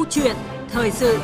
Câu 0.00 0.06
chuyện 0.10 0.36
thời 0.70 0.90
sự. 0.90 1.18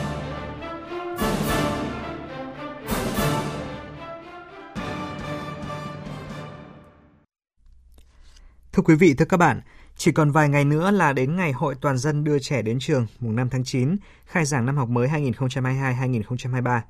Thưa 8.73 8.83
quý 8.85 8.95
vị, 8.95 9.15
thưa 9.19 9.25
các 9.25 9.37
bạn, 9.37 9.61
chỉ 9.97 10.13
còn 10.13 10.31
vài 10.31 10.49
ngày 10.49 10.65
nữa 10.65 10.91
là 10.91 11.13
đến 11.13 11.37
ngày 11.37 11.53
Hội 11.53 11.75
Toàn 11.81 11.99
dân 11.99 12.25
đưa 12.25 12.39
trẻ 12.39 12.63
đến 12.63 12.79
trường 12.81 13.07
mùng 13.21 13.37
5 13.37 13.49
tháng 13.51 13.65
9, 13.65 13.97
khai 14.27 14.45
giảng 14.45 14.67
năm 14.67 14.77
học 14.77 14.89
mới 14.89 15.09
2022-2023. 15.09 16.81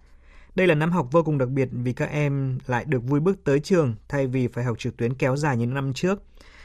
Đây 0.54 0.66
là 0.66 0.74
năm 0.74 0.92
học 0.92 1.08
vô 1.12 1.22
cùng 1.22 1.38
đặc 1.38 1.48
biệt 1.48 1.68
vì 1.72 1.92
các 1.92 2.10
em 2.10 2.58
lại 2.66 2.84
được 2.84 3.02
vui 3.04 3.20
bước 3.20 3.44
tới 3.44 3.60
trường 3.60 3.94
thay 4.08 4.26
vì 4.26 4.48
phải 4.48 4.64
học 4.64 4.78
trực 4.78 4.96
tuyến 4.96 5.14
kéo 5.14 5.36
dài 5.36 5.56
như 5.56 5.66
năm 5.66 5.92
trước. 5.92 6.22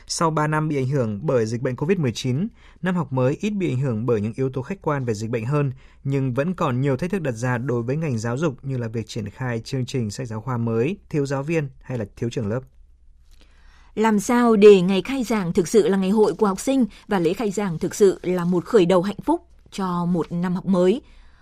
Sau 0.08 0.32
3 0.32 0.48
năm 0.48 0.68
bị 0.68 0.78
ảnh 0.78 0.88
hưởng 0.88 1.20
bởi 1.24 1.46
dịch 1.46 1.62
bệnh 1.62 1.76
COVID-19, 1.76 2.48
năm 2.82 2.96
học 2.96 3.14
mới 3.14 3.38
ít 3.42 3.50
bị 3.50 3.70
ảnh 3.72 3.80
hưởng 3.80 4.06
bởi 4.06 4.22
những 4.22 4.34
yếu 4.36 4.50
tố 4.50 4.62
khách 4.62 4.82
quan 4.82 5.06
về 5.06 5.14
dịch 5.14 5.30
bệnh 5.30 5.46
hơn, 5.46 5.72
nhưng 6.04 6.34
vẫn 6.34 6.54
còn 6.54 6.82
nhiều 6.82 6.98
thách 6.98 7.12
thức 7.12 7.22
đặt 7.22 7.32
ra 7.32 7.58
đối 7.58 7.84
với 7.84 7.96
ngành 7.96 8.18
giáo 8.18 8.38
dục 8.38 8.56
như 8.64 8.78
là 8.78 8.88
việc 8.88 9.08
triển 9.08 9.30
khai 9.30 9.60
chương 9.60 9.86
trình 9.86 10.12
sách 10.12 10.28
giáo 10.28 10.42
khoa 10.42 10.58
mới, 10.58 10.98
thiếu 11.10 11.26
giáo 11.26 11.44
viên 11.44 11.70
hay 11.82 11.98
là 11.98 12.06
thiếu 12.16 12.30
trường 12.30 12.48
lớp. 12.48 12.60
Làm 13.96 14.20
sao 14.20 14.56
để 14.56 14.82
ngày 14.82 15.02
khai 15.02 15.24
giảng 15.24 15.54
thực 15.54 15.68
sự 15.68 15.88
là 15.88 15.98
ngày 15.98 16.10
hội 16.10 16.34
của 16.34 16.48
học 16.48 16.60
sinh 16.60 16.86
và 17.08 17.20
lễ 17.20 17.34
khai 17.34 17.52
giảng 17.52 17.80
thực 17.80 17.96
sự 17.96 18.20
là 18.24 18.46
một 18.46 18.66
khởi 18.66 18.86
đầu 18.86 19.02
hạnh 19.02 19.22
phúc 19.24 19.42
cho 19.72 20.06
một 20.06 20.32
năm 20.32 20.56
học 20.56 20.66
mới? 20.66 21.02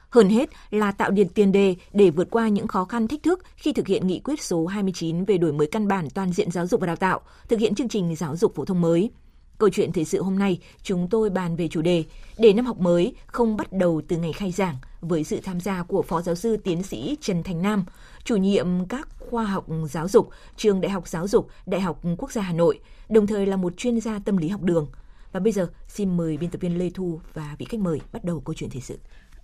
Hơn 0.09 0.29
hết 0.29 0.49
là 0.71 0.91
tạo 0.91 1.11
điện 1.11 1.27
tiền 1.29 1.51
đề 1.51 1.75
để 1.93 2.09
vượt 2.09 2.27
qua 2.31 2.47
những 2.47 2.67
khó 2.67 2.85
khăn 2.85 3.07
thách 3.07 3.23
thức 3.23 3.43
khi 3.55 3.73
thực 3.73 3.87
hiện 3.87 4.07
nghị 4.07 4.19
quyết 4.19 4.41
số 4.41 4.65
29 4.65 5.25
về 5.25 5.37
đổi 5.37 5.53
mới 5.53 5.67
căn 5.67 5.87
bản 5.87 6.09
toàn 6.09 6.33
diện 6.33 6.51
giáo 6.51 6.67
dục 6.67 6.81
và 6.81 6.87
đào 6.87 6.95
tạo, 6.95 7.21
thực 7.47 7.59
hiện 7.59 7.75
chương 7.75 7.89
trình 7.89 8.15
giáo 8.15 8.35
dục 8.35 8.55
phổ 8.55 8.65
thông 8.65 8.81
mới. 8.81 9.11
Câu 9.57 9.69
chuyện 9.69 9.91
thời 9.91 10.05
sự 10.05 10.23
hôm 10.23 10.39
nay, 10.39 10.59
chúng 10.83 11.07
tôi 11.09 11.29
bàn 11.29 11.55
về 11.55 11.67
chủ 11.67 11.81
đề 11.81 12.03
để 12.37 12.53
năm 12.53 12.65
học 12.65 12.79
mới 12.79 13.15
không 13.27 13.57
bắt 13.57 13.73
đầu 13.73 14.01
từ 14.07 14.17
ngày 14.17 14.33
khai 14.33 14.51
giảng 14.51 14.75
với 15.01 15.23
sự 15.23 15.39
tham 15.43 15.59
gia 15.59 15.83
của 15.83 16.01
Phó 16.01 16.21
Giáo 16.21 16.35
sư 16.35 16.57
Tiến 16.57 16.83
sĩ 16.83 17.17
Trần 17.21 17.43
Thành 17.43 17.61
Nam, 17.61 17.85
chủ 18.23 18.35
nhiệm 18.35 18.85
các 18.85 19.07
khoa 19.19 19.43
học 19.43 19.65
giáo 19.89 20.07
dục, 20.07 20.29
trường 20.57 20.81
Đại 20.81 20.91
học 20.91 21.07
Giáo 21.07 21.27
dục, 21.27 21.47
Đại 21.65 21.81
học 21.81 22.01
Quốc 22.17 22.31
gia 22.31 22.41
Hà 22.41 22.53
Nội, 22.53 22.79
đồng 23.09 23.27
thời 23.27 23.45
là 23.45 23.55
một 23.55 23.73
chuyên 23.77 23.99
gia 23.99 24.19
tâm 24.19 24.37
lý 24.37 24.47
học 24.47 24.61
đường. 24.61 24.87
Và 25.31 25.39
bây 25.39 25.53
giờ, 25.53 25.69
xin 25.87 26.17
mời 26.17 26.37
biên 26.37 26.49
tập 26.49 26.61
viên 26.61 26.77
Lê 26.77 26.89
Thu 26.89 27.19
và 27.33 27.55
vị 27.57 27.65
khách 27.69 27.79
mời 27.79 28.01
bắt 28.11 28.23
đầu 28.23 28.39
câu 28.39 28.53
chuyện 28.53 28.69
thời 28.69 28.81
sự. 28.81 28.97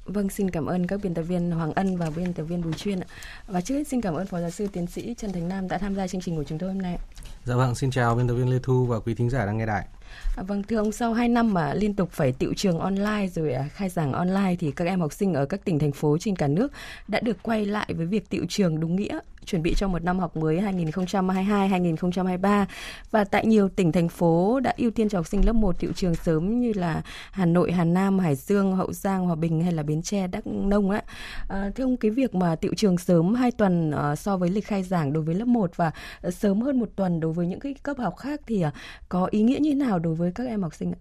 Vâng, 0.06 0.30
xin 0.30 0.52
cảm 0.52 0.66
ơn 0.66 0.88
các 0.88 1.00
biên 1.04 1.14
tập 1.14 1.22
viên 1.22 1.52
Hoàng 1.52 1.74
Ân 1.74 1.98
và 1.98 2.10
biên 2.16 2.34
tập 2.34 2.44
viên 2.44 2.62
Bùi 2.62 2.74
Chuyên 2.74 3.00
ạ. 3.00 3.08
Và 3.48 3.62
trước 3.62 3.76
hết 3.76 3.88
xin 3.88 4.02
cảm 4.02 4.14
ơn 4.14 4.28
Phó 4.28 4.40
Giáo 4.40 4.50
sư 4.50 4.68
Tiến 4.74 4.88
sĩ 4.88 5.14
Trần 5.18 5.32
Thành 5.32 5.48
Nam 5.48 5.68
đã 5.68 5.78
tham 5.78 5.96
gia 5.96 6.08
chương 6.08 6.22
trình 6.22 6.36
của 6.36 6.44
chúng 6.44 6.60
tôi 6.60 6.70
hôm 6.70 6.82
nay. 6.82 6.98
Dạ 7.46 7.56
vâng, 7.56 7.76
xin 7.76 7.92
chào 7.92 8.16
biên 8.16 8.28
tập 8.28 8.34
viên 8.34 8.50
Lê 8.50 8.60
Thu 8.64 8.86
và 8.86 9.00
quý 9.00 9.16
thính 9.16 9.30
giả 9.30 9.46
đang 9.46 9.58
nghe 9.58 9.66
đài. 9.66 9.86
À, 10.36 10.44
vâng, 10.44 10.64
thưa 10.64 10.78
ông, 10.78 10.92
sau 10.92 11.14
2 11.14 11.30
năm 11.30 11.54
mà 11.54 11.74
liên 11.74 11.94
tục 11.94 12.10
phải 12.12 12.32
tiệu 12.32 12.54
trường 12.54 12.80
online 12.80 13.28
rồi 13.28 13.54
à, 13.54 13.70
khai 13.74 13.90
giảng 13.90 14.14
online 14.14 14.56
thì 14.60 14.72
các 14.72 14.86
em 14.86 15.02
học 15.02 15.14
sinh 15.14 15.34
ở 15.34 15.46
các 15.46 15.66
tỉnh 15.66 15.80
thành 15.80 15.92
phố 15.92 16.18
trên 16.20 16.36
cả 16.36 16.48
nước 16.48 16.72
đã 17.08 17.20
được 17.20 17.38
quay 17.44 17.66
lại 17.66 17.94
với 17.98 18.06
việc 18.06 18.30
tiệu 18.30 18.46
trường 18.50 18.80
đúng 18.80 18.96
nghĩa 18.96 19.20
chuẩn 19.46 19.64
bị 19.64 19.74
cho 19.78 19.88
một 19.88 20.04
năm 20.04 20.20
học 20.20 20.38
mới 20.38 20.62
2022-2023 20.62 22.66
và 23.12 23.24
tại 23.24 23.46
nhiều 23.46 23.70
tỉnh 23.70 23.92
thành 23.92 24.10
phố 24.10 24.60
đã 24.60 24.74
ưu 24.78 24.92
tiên 24.92 25.10
cho 25.10 25.18
học 25.18 25.28
sinh 25.28 25.46
lớp 25.46 25.54
1 25.54 25.80
tiệu 25.80 25.92
trường 25.96 26.16
sớm 26.16 26.60
như 26.60 26.74
là 26.76 27.02
Hà 27.32 27.46
Nội, 27.46 27.72
Hà 27.72 27.84
Nam, 27.84 28.20
Hải 28.20 28.36
Dương, 28.36 28.76
Hậu 28.76 28.94
Giang, 28.94 29.26
Hòa 29.26 29.36
Bình 29.36 29.62
hay 29.62 29.72
là 29.72 29.84
Bến 29.84 30.02
Tre, 30.02 30.28
Đắk 30.28 30.48
Nông 30.48 30.90
á. 30.90 31.02
À, 31.48 31.72
thưa 31.76 31.84
ông 31.84 31.98
cái 31.98 32.12
việc 32.12 32.36
mà 32.36 32.56
tiệu 32.56 32.74
trường 32.78 32.98
sớm 32.98 33.34
2 33.34 33.52
tuần 33.52 33.92
à, 33.92 34.16
so 34.16 34.38
với 34.38 34.50
lịch 34.50 34.68
khai 34.68 34.84
giảng 34.84 35.14
đối 35.14 35.24
với 35.24 35.36
lớp 35.36 35.48
1 35.48 35.72
và 35.76 35.92
à, 36.22 36.32
sớm 36.32 36.62
hơn 36.62 36.80
một 36.80 36.90
tuần 36.96 37.20
đối 37.20 37.34
với 37.34 37.48
những 37.48 37.60
cái 37.60 37.76
cấp 37.84 37.98
học 37.98 38.18
khác 38.18 38.42
thì 38.48 38.62
à, 38.62 38.72
có 39.10 39.28
ý 39.32 39.42
nghĩa 39.42 39.60
như 39.60 39.70
thế 39.70 39.76
nào 39.76 39.95
đối 40.00 40.16
với 40.16 40.32
các 40.32 40.48
em 40.48 40.62
học 40.64 40.76
sinh 40.76 40.92
ạ? 40.92 41.00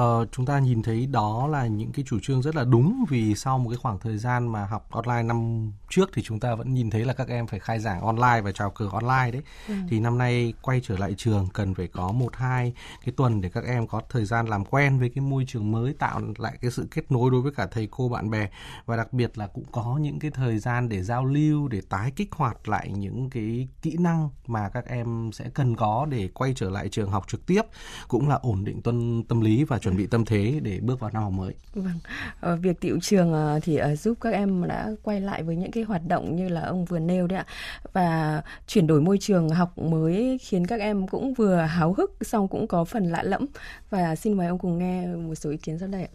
Uh, 0.00 0.28
chúng 0.32 0.46
ta 0.46 0.58
nhìn 0.58 0.82
thấy 0.82 1.06
đó 1.06 1.46
là 1.46 1.66
những 1.66 1.92
cái 1.92 2.04
chủ 2.08 2.18
trương 2.22 2.42
rất 2.42 2.56
là 2.56 2.64
đúng 2.64 3.04
vì 3.08 3.34
sau 3.34 3.58
một 3.58 3.70
cái 3.70 3.76
khoảng 3.76 3.98
thời 3.98 4.18
gian 4.18 4.52
mà 4.52 4.64
học 4.64 4.90
online 4.90 5.22
năm 5.22 5.70
trước 5.90 6.10
thì 6.14 6.22
chúng 6.22 6.40
ta 6.40 6.54
vẫn 6.54 6.74
nhìn 6.74 6.90
thấy 6.90 7.04
là 7.04 7.12
các 7.12 7.28
em 7.28 7.46
phải 7.46 7.60
khai 7.60 7.78
giảng 7.78 8.00
online 8.00 8.40
và 8.44 8.52
chào 8.52 8.70
cờ 8.70 8.88
online 8.92 9.30
đấy. 9.32 9.42
Ừ. 9.68 9.74
thì 9.88 10.00
năm 10.00 10.18
nay 10.18 10.54
quay 10.62 10.80
trở 10.84 10.98
lại 10.98 11.14
trường 11.16 11.48
cần 11.52 11.74
phải 11.74 11.86
có 11.86 12.12
một 12.12 12.36
hai 12.36 12.72
cái 13.04 13.14
tuần 13.16 13.40
để 13.40 13.48
các 13.48 13.64
em 13.64 13.86
có 13.86 14.02
thời 14.08 14.24
gian 14.24 14.46
làm 14.46 14.64
quen 14.64 14.98
với 14.98 15.10
cái 15.14 15.22
môi 15.22 15.44
trường 15.48 15.72
mới 15.72 15.92
tạo 15.92 16.20
lại 16.38 16.58
cái 16.60 16.70
sự 16.70 16.88
kết 16.90 17.12
nối 17.12 17.30
đối 17.30 17.42
với 17.42 17.52
cả 17.52 17.66
thầy 17.70 17.88
cô 17.90 18.08
bạn 18.08 18.30
bè. 18.30 18.48
Và 18.86 18.96
đặc 18.96 19.12
biệt 19.12 19.38
là 19.38 19.46
cũng 19.46 19.64
có 19.72 19.98
những 20.00 20.18
cái 20.18 20.30
thời 20.30 20.58
gian 20.58 20.88
để 20.88 21.02
giao 21.02 21.24
lưu 21.24 21.68
để 21.68 21.80
tái 21.88 22.12
kích 22.16 22.32
hoạt 22.32 22.68
lại 22.68 22.92
những 22.96 23.30
cái 23.30 23.68
kỹ 23.82 23.96
năng 23.98 24.30
mà 24.46 24.68
các 24.68 24.86
em 24.86 25.30
sẽ 25.32 25.50
cần 25.54 25.76
có 25.76 26.06
để 26.10 26.28
quay 26.34 26.52
trở 26.56 26.70
lại 26.70 26.88
trường 26.88 27.10
học 27.10 27.28
trực 27.28 27.46
tiếp. 27.46 27.62
Cũng 28.08 28.28
là 28.28 28.34
ổn 28.34 28.64
định 28.64 28.82
tâm 28.82 29.22
tâm 29.22 29.40
lý 29.40 29.47
và 29.68 29.78
chuẩn 29.78 29.96
bị 29.96 30.06
tâm 30.06 30.24
thế 30.24 30.60
để 30.62 30.80
bước 30.82 31.00
vào 31.00 31.10
năm 31.14 31.22
học 31.22 31.32
mới. 31.32 31.54
Vâng, 31.74 31.98
ờ, 32.40 32.56
việc 32.56 32.80
tiệu 32.80 32.98
trường 33.02 33.32
ờ, 33.32 33.60
thì 33.62 33.76
ờ, 33.76 33.96
giúp 33.96 34.18
các 34.20 34.32
em 34.32 34.68
đã 34.68 34.90
quay 35.02 35.20
lại 35.20 35.42
với 35.42 35.56
những 35.56 35.70
cái 35.70 35.82
hoạt 35.82 36.02
động 36.08 36.36
như 36.36 36.48
là 36.48 36.60
ông 36.60 36.84
vừa 36.84 36.98
nêu 36.98 37.26
đấy 37.26 37.38
ạ 37.38 37.46
và 37.92 38.42
chuyển 38.66 38.86
đổi 38.86 39.00
môi 39.00 39.18
trường 39.20 39.48
học 39.48 39.78
mới 39.78 40.38
khiến 40.40 40.66
các 40.66 40.80
em 40.80 41.06
cũng 41.06 41.34
vừa 41.34 41.56
háo 41.56 41.92
hức 41.92 42.16
xong 42.20 42.48
cũng 42.48 42.66
có 42.66 42.84
phần 42.84 43.04
lạ 43.04 43.22
lẫm 43.22 43.46
và 43.90 44.16
xin 44.16 44.32
mời 44.32 44.46
ông 44.46 44.58
cùng 44.58 44.78
nghe 44.78 45.06
một 45.06 45.34
số 45.34 45.50
ý 45.50 45.56
kiến 45.56 45.78
sau 45.78 45.88
đây 45.88 46.02
ạ. 46.02 46.12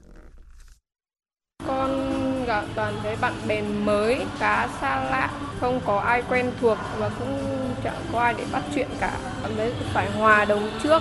Con 1.68 2.14
gặp 2.46 2.66
toàn 2.76 2.94
thấy 3.04 3.16
bạn 3.22 3.34
bè 3.48 3.62
mới, 3.62 4.26
khá 4.38 4.68
xa 4.82 5.04
lạ, 5.04 5.40
không 5.60 5.80
có 5.86 6.00
ai 6.00 6.24
quen 6.30 6.52
thuộc 6.62 6.78
và 6.98 7.10
cũng 7.20 7.38
chẳng 7.84 8.02
có 8.12 8.20
ai 8.20 8.34
để 8.38 8.46
bắt 8.52 8.64
chuyện 8.76 8.88
cả. 9.00 9.18
Cảm 9.42 9.52
thấy 9.56 9.74
phải 9.94 10.12
hòa 10.12 10.46
đồng 10.46 10.70
trước 10.84 11.00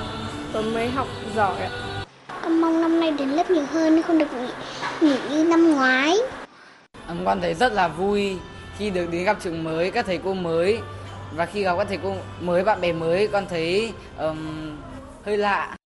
rồi 0.53 0.62
mới 0.62 0.91
học 0.91 1.09
giỏi 1.37 1.60
ạ. 1.60 1.91
Con 2.42 2.60
mong 2.60 2.80
năm 2.80 3.00
nay 3.00 3.10
đến 3.10 3.28
lớp 3.28 3.50
nhiều 3.50 3.64
hơn 3.72 4.03
không 4.03 4.19
được 4.19 4.26
nghỉ, 4.32 4.50
nghỉ 5.00 5.16
như 5.30 5.44
năm 5.44 5.72
ngoái. 5.72 6.16
Con 7.25 7.41
thấy 7.41 7.54
rất 7.54 7.72
là 7.72 7.88
vui 7.88 8.36
khi 8.78 8.91
được 8.91 9.06
đến 9.10 9.25
gặp 9.25 9.36
trường 9.41 9.64
mới, 9.64 9.91
các 9.91 10.06
thầy 10.06 10.19
cô 10.25 10.34
mới 10.34 10.78
và 11.36 11.47
khi 11.47 11.62
gặp 11.62 11.75
các 11.78 11.86
thầy 11.88 11.98
cô 12.03 12.14
mới, 12.41 12.64
bạn 12.64 12.80
bè 12.80 12.92
mới 12.92 13.28
con 13.28 13.47
thấy 13.50 13.92
um, 14.19 14.76
hơi 15.25 15.36
lạ. 15.36 15.76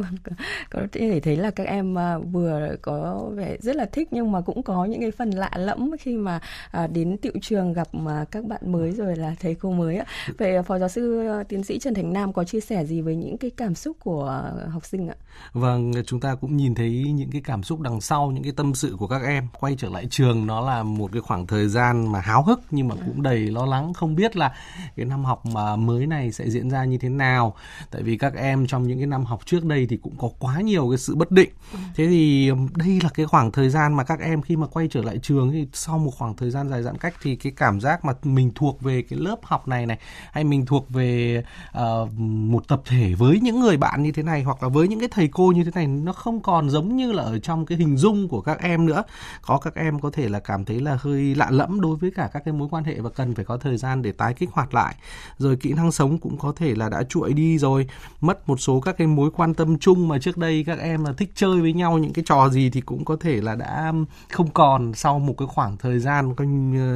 Vâng, 0.00 0.36
có 0.70 0.80
thể 0.92 1.20
thấy 1.20 1.36
là 1.36 1.50
các 1.50 1.66
em 1.66 1.98
à, 1.98 2.18
vừa 2.18 2.76
có 2.82 3.30
vẻ 3.34 3.56
rất 3.60 3.76
là 3.76 3.84
thích 3.84 4.08
nhưng 4.10 4.32
mà 4.32 4.40
cũng 4.40 4.62
có 4.62 4.84
những 4.84 5.00
cái 5.00 5.10
phần 5.10 5.30
lạ 5.30 5.50
lẫm 5.56 5.90
khi 6.00 6.16
mà 6.16 6.40
à, 6.70 6.86
đến 6.86 7.16
tiệu 7.16 7.32
trường 7.42 7.72
gặp 7.72 7.88
mà 7.92 8.24
các 8.30 8.44
bạn 8.44 8.72
mới 8.72 8.92
rồi 8.92 9.16
là 9.16 9.34
thầy 9.40 9.54
cô 9.54 9.72
mới 9.72 9.96
ạ. 9.96 10.04
Vậy 10.38 10.56
à, 10.56 10.62
phó 10.62 10.78
giáo 10.78 10.88
sư 10.88 11.28
tiến 11.48 11.64
sĩ 11.64 11.78
Trần 11.78 11.94
Thành 11.94 12.12
Nam 12.12 12.32
có 12.32 12.44
chia 12.44 12.60
sẻ 12.60 12.84
gì 12.84 13.00
với 13.00 13.16
những 13.16 13.38
cái 13.38 13.50
cảm 13.50 13.74
xúc 13.74 13.96
của 14.00 14.50
học 14.68 14.84
sinh 14.84 15.08
ạ? 15.08 15.14
Vâng, 15.52 15.92
chúng 16.06 16.20
ta 16.20 16.34
cũng 16.34 16.56
nhìn 16.56 16.74
thấy 16.74 17.12
những 17.14 17.30
cái 17.30 17.42
cảm 17.44 17.62
xúc 17.62 17.80
đằng 17.80 18.00
sau 18.00 18.30
những 18.30 18.42
cái 18.42 18.52
tâm 18.56 18.74
sự 18.74 18.96
của 18.98 19.06
các 19.06 19.22
em 19.22 19.48
quay 19.60 19.74
trở 19.78 19.88
lại 19.88 20.06
trường 20.10 20.46
nó 20.46 20.60
là 20.60 20.82
một 20.82 21.12
cái 21.12 21.22
khoảng 21.22 21.46
thời 21.46 21.68
gian 21.68 22.12
mà 22.12 22.20
háo 22.20 22.42
hức 22.42 22.60
nhưng 22.70 22.88
mà 22.88 22.94
cũng 23.06 23.22
đầy 23.22 23.38
lo 23.38 23.66
lắng 23.66 23.92
không 23.94 24.14
biết 24.14 24.36
là 24.36 24.54
cái 24.96 25.06
năm 25.06 25.24
học 25.24 25.46
mà 25.46 25.76
mới 25.76 26.06
này 26.06 26.32
sẽ 26.32 26.50
diễn 26.50 26.70
ra 26.70 26.84
như 26.84 26.98
thế 26.98 27.08
nào. 27.08 27.54
Tại 27.90 28.02
vì 28.02 28.16
các 28.16 28.34
em 28.34 28.66
trong 28.66 28.88
những 28.88 28.98
cái 28.98 29.06
năm 29.06 29.24
học 29.24 29.46
trước 29.46 29.64
đây 29.64 29.86
thì 29.90 29.96
cũng 29.96 30.14
có 30.18 30.28
quá 30.38 30.60
nhiều 30.60 30.88
cái 30.90 30.98
sự 30.98 31.14
bất 31.14 31.30
định. 31.30 31.50
Ừ. 31.72 31.78
thế 31.96 32.06
thì 32.06 32.50
đây 32.76 33.00
là 33.02 33.10
cái 33.14 33.26
khoảng 33.26 33.52
thời 33.52 33.70
gian 33.70 33.94
mà 33.94 34.04
các 34.04 34.20
em 34.20 34.42
khi 34.42 34.56
mà 34.56 34.66
quay 34.66 34.88
trở 34.90 35.02
lại 35.02 35.18
trường 35.22 35.52
thì 35.52 35.66
sau 35.72 35.98
một 35.98 36.10
khoảng 36.18 36.36
thời 36.36 36.50
gian 36.50 36.68
dài 36.68 36.82
giãn 36.82 36.98
cách 36.98 37.14
thì 37.22 37.36
cái 37.36 37.52
cảm 37.56 37.80
giác 37.80 38.04
mà 38.04 38.12
mình 38.22 38.50
thuộc 38.54 38.82
về 38.82 39.02
cái 39.02 39.18
lớp 39.18 39.36
học 39.42 39.68
này 39.68 39.86
này 39.86 39.98
hay 40.32 40.44
mình 40.44 40.66
thuộc 40.66 40.90
về 40.90 41.42
uh, 41.78 42.12
một 42.18 42.68
tập 42.68 42.82
thể 42.84 43.14
với 43.14 43.40
những 43.42 43.60
người 43.60 43.76
bạn 43.76 44.02
như 44.02 44.12
thế 44.12 44.22
này 44.22 44.42
hoặc 44.42 44.62
là 44.62 44.68
với 44.68 44.88
những 44.88 45.00
cái 45.00 45.08
thầy 45.12 45.28
cô 45.28 45.52
như 45.52 45.64
thế 45.64 45.70
này 45.74 45.86
nó 45.86 46.12
không 46.12 46.40
còn 46.40 46.70
giống 46.70 46.96
như 46.96 47.12
là 47.12 47.22
ở 47.22 47.38
trong 47.38 47.66
cái 47.66 47.78
hình 47.78 47.96
dung 47.96 48.28
của 48.28 48.40
các 48.40 48.60
em 48.60 48.86
nữa. 48.86 49.02
Có 49.42 49.58
các 49.58 49.74
em 49.74 50.00
có 50.00 50.10
thể 50.10 50.28
là 50.28 50.40
cảm 50.40 50.64
thấy 50.64 50.80
là 50.80 50.98
hơi 51.00 51.34
lạ 51.34 51.50
lẫm 51.50 51.80
đối 51.80 51.96
với 51.96 52.10
cả 52.10 52.30
các 52.32 52.42
cái 52.44 52.54
mối 52.54 52.68
quan 52.70 52.84
hệ 52.84 53.00
và 53.00 53.10
cần 53.10 53.34
phải 53.34 53.44
có 53.44 53.56
thời 53.56 53.76
gian 53.76 54.02
để 54.02 54.12
tái 54.12 54.34
kích 54.34 54.50
hoạt 54.52 54.74
lại. 54.74 54.94
Rồi 55.38 55.56
kỹ 55.56 55.72
năng 55.72 55.92
sống 55.92 56.18
cũng 56.18 56.38
có 56.38 56.52
thể 56.56 56.74
là 56.74 56.88
đã 56.88 57.02
chuỗi 57.02 57.32
đi 57.32 57.58
rồi 57.58 57.86
mất 58.20 58.48
một 58.48 58.60
số 58.60 58.80
các 58.80 58.96
cái 58.98 59.06
mối 59.06 59.30
quan 59.30 59.54
tâm 59.54 59.69
chung 59.78 60.08
mà 60.08 60.18
trước 60.18 60.38
đây 60.38 60.64
các 60.66 60.78
em 60.78 61.04
là 61.04 61.12
thích 61.12 61.32
chơi 61.34 61.60
với 61.60 61.72
nhau 61.72 61.98
những 61.98 62.12
cái 62.12 62.24
trò 62.28 62.48
gì 62.48 62.70
thì 62.70 62.80
cũng 62.80 63.04
có 63.04 63.16
thể 63.20 63.40
là 63.40 63.54
đã 63.54 63.92
không 64.32 64.50
còn 64.50 64.94
sau 64.94 65.18
một 65.18 65.34
cái 65.38 65.48
khoảng 65.48 65.76
thời 65.76 65.98
gian 65.98 66.34
có 66.34 66.44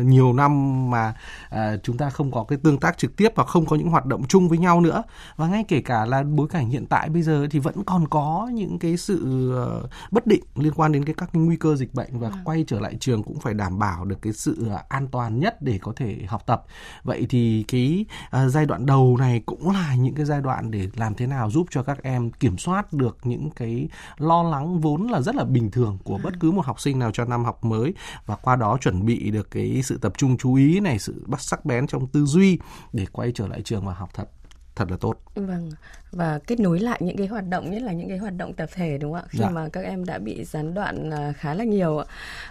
nhiều 0.04 0.32
năm 0.32 0.90
mà 0.90 1.14
à, 1.50 1.76
chúng 1.82 1.96
ta 1.96 2.10
không 2.10 2.30
có 2.30 2.44
cái 2.44 2.58
tương 2.62 2.78
tác 2.78 2.98
trực 2.98 3.16
tiếp 3.16 3.28
và 3.34 3.44
không 3.44 3.66
có 3.66 3.76
những 3.76 3.90
hoạt 3.90 4.06
động 4.06 4.24
chung 4.28 4.48
với 4.48 4.58
nhau 4.58 4.80
nữa 4.80 5.02
và 5.36 5.46
ngay 5.46 5.64
kể 5.68 5.80
cả 5.80 6.04
là 6.04 6.22
bối 6.22 6.48
cảnh 6.48 6.68
hiện 6.68 6.86
tại 6.86 7.08
bây 7.08 7.22
giờ 7.22 7.46
thì 7.50 7.58
vẫn 7.58 7.84
còn 7.84 8.08
có 8.08 8.50
những 8.52 8.78
cái 8.78 8.96
sự 8.96 9.50
uh, 9.84 9.90
bất 10.10 10.26
định 10.26 10.42
liên 10.56 10.72
quan 10.76 10.92
đến 10.92 11.04
cái 11.04 11.14
các 11.14 11.30
cái 11.32 11.42
nguy 11.42 11.56
cơ 11.56 11.76
dịch 11.76 11.94
bệnh 11.94 12.18
và 12.18 12.28
à. 12.28 12.38
quay 12.44 12.64
trở 12.66 12.80
lại 12.80 12.96
trường 13.00 13.22
cũng 13.22 13.38
phải 13.40 13.54
đảm 13.54 13.78
bảo 13.78 14.04
được 14.04 14.22
cái 14.22 14.32
sự 14.32 14.68
an 14.88 15.08
toàn 15.08 15.40
nhất 15.40 15.62
để 15.62 15.78
có 15.82 15.92
thể 15.96 16.16
học 16.26 16.42
tập 16.46 16.64
vậy 17.02 17.26
thì 17.28 17.64
cái 17.68 18.06
giai 18.48 18.66
đoạn 18.66 18.86
đầu 18.86 19.16
này 19.16 19.42
cũng 19.46 19.70
là 19.70 19.94
những 19.94 20.14
cái 20.14 20.24
giai 20.24 20.40
đoạn 20.40 20.70
để 20.70 20.88
làm 20.96 21.14
thế 21.14 21.26
nào 21.26 21.50
giúp 21.50 21.66
cho 21.70 21.82
các 21.82 22.02
em 22.02 22.30
kiểm 22.30 22.58
soát 22.64 22.92
được 22.92 23.18
những 23.22 23.50
cái 23.50 23.88
lo 24.16 24.42
lắng 24.42 24.80
vốn 24.80 25.06
là 25.06 25.20
rất 25.20 25.34
là 25.34 25.44
bình 25.44 25.70
thường 25.70 25.98
của 26.04 26.18
bất 26.22 26.40
cứ 26.40 26.50
một 26.50 26.66
học 26.66 26.80
sinh 26.80 26.98
nào 26.98 27.10
cho 27.10 27.24
năm 27.24 27.44
học 27.44 27.64
mới 27.64 27.94
và 28.26 28.36
qua 28.36 28.56
đó 28.56 28.78
chuẩn 28.80 29.06
bị 29.06 29.30
được 29.30 29.50
cái 29.50 29.82
sự 29.82 29.98
tập 29.98 30.12
trung 30.18 30.36
chú 30.36 30.54
ý 30.54 30.80
này, 30.80 30.98
sự 30.98 31.24
bắt 31.26 31.40
sắc 31.40 31.64
bén 31.64 31.86
trong 31.86 32.06
tư 32.06 32.24
duy 32.24 32.58
để 32.92 33.06
quay 33.12 33.32
trở 33.34 33.48
lại 33.48 33.62
trường 33.62 33.86
và 33.86 33.94
học 33.94 34.10
thật 34.14 34.28
thật 34.76 34.90
là 34.90 34.96
tốt. 35.00 35.14
Vâng 35.34 35.70
và 36.14 36.38
kết 36.46 36.60
nối 36.60 36.80
lại 36.80 37.00
những 37.02 37.16
cái 37.16 37.26
hoạt 37.26 37.48
động 37.48 37.70
nhất 37.70 37.82
là 37.82 37.92
những 37.92 38.08
cái 38.08 38.18
hoạt 38.18 38.36
động 38.36 38.52
tập 38.52 38.70
thể 38.74 38.98
đúng 38.98 39.12
không 39.12 39.22
ạ? 39.22 39.28
Khi 39.28 39.38
dạ. 39.38 39.50
mà 39.50 39.68
các 39.68 39.84
em 39.84 40.04
đã 40.04 40.18
bị 40.18 40.44
gián 40.44 40.74
đoạn 40.74 41.10
à, 41.10 41.32
khá 41.32 41.54
là 41.54 41.64
nhiều. 41.64 42.02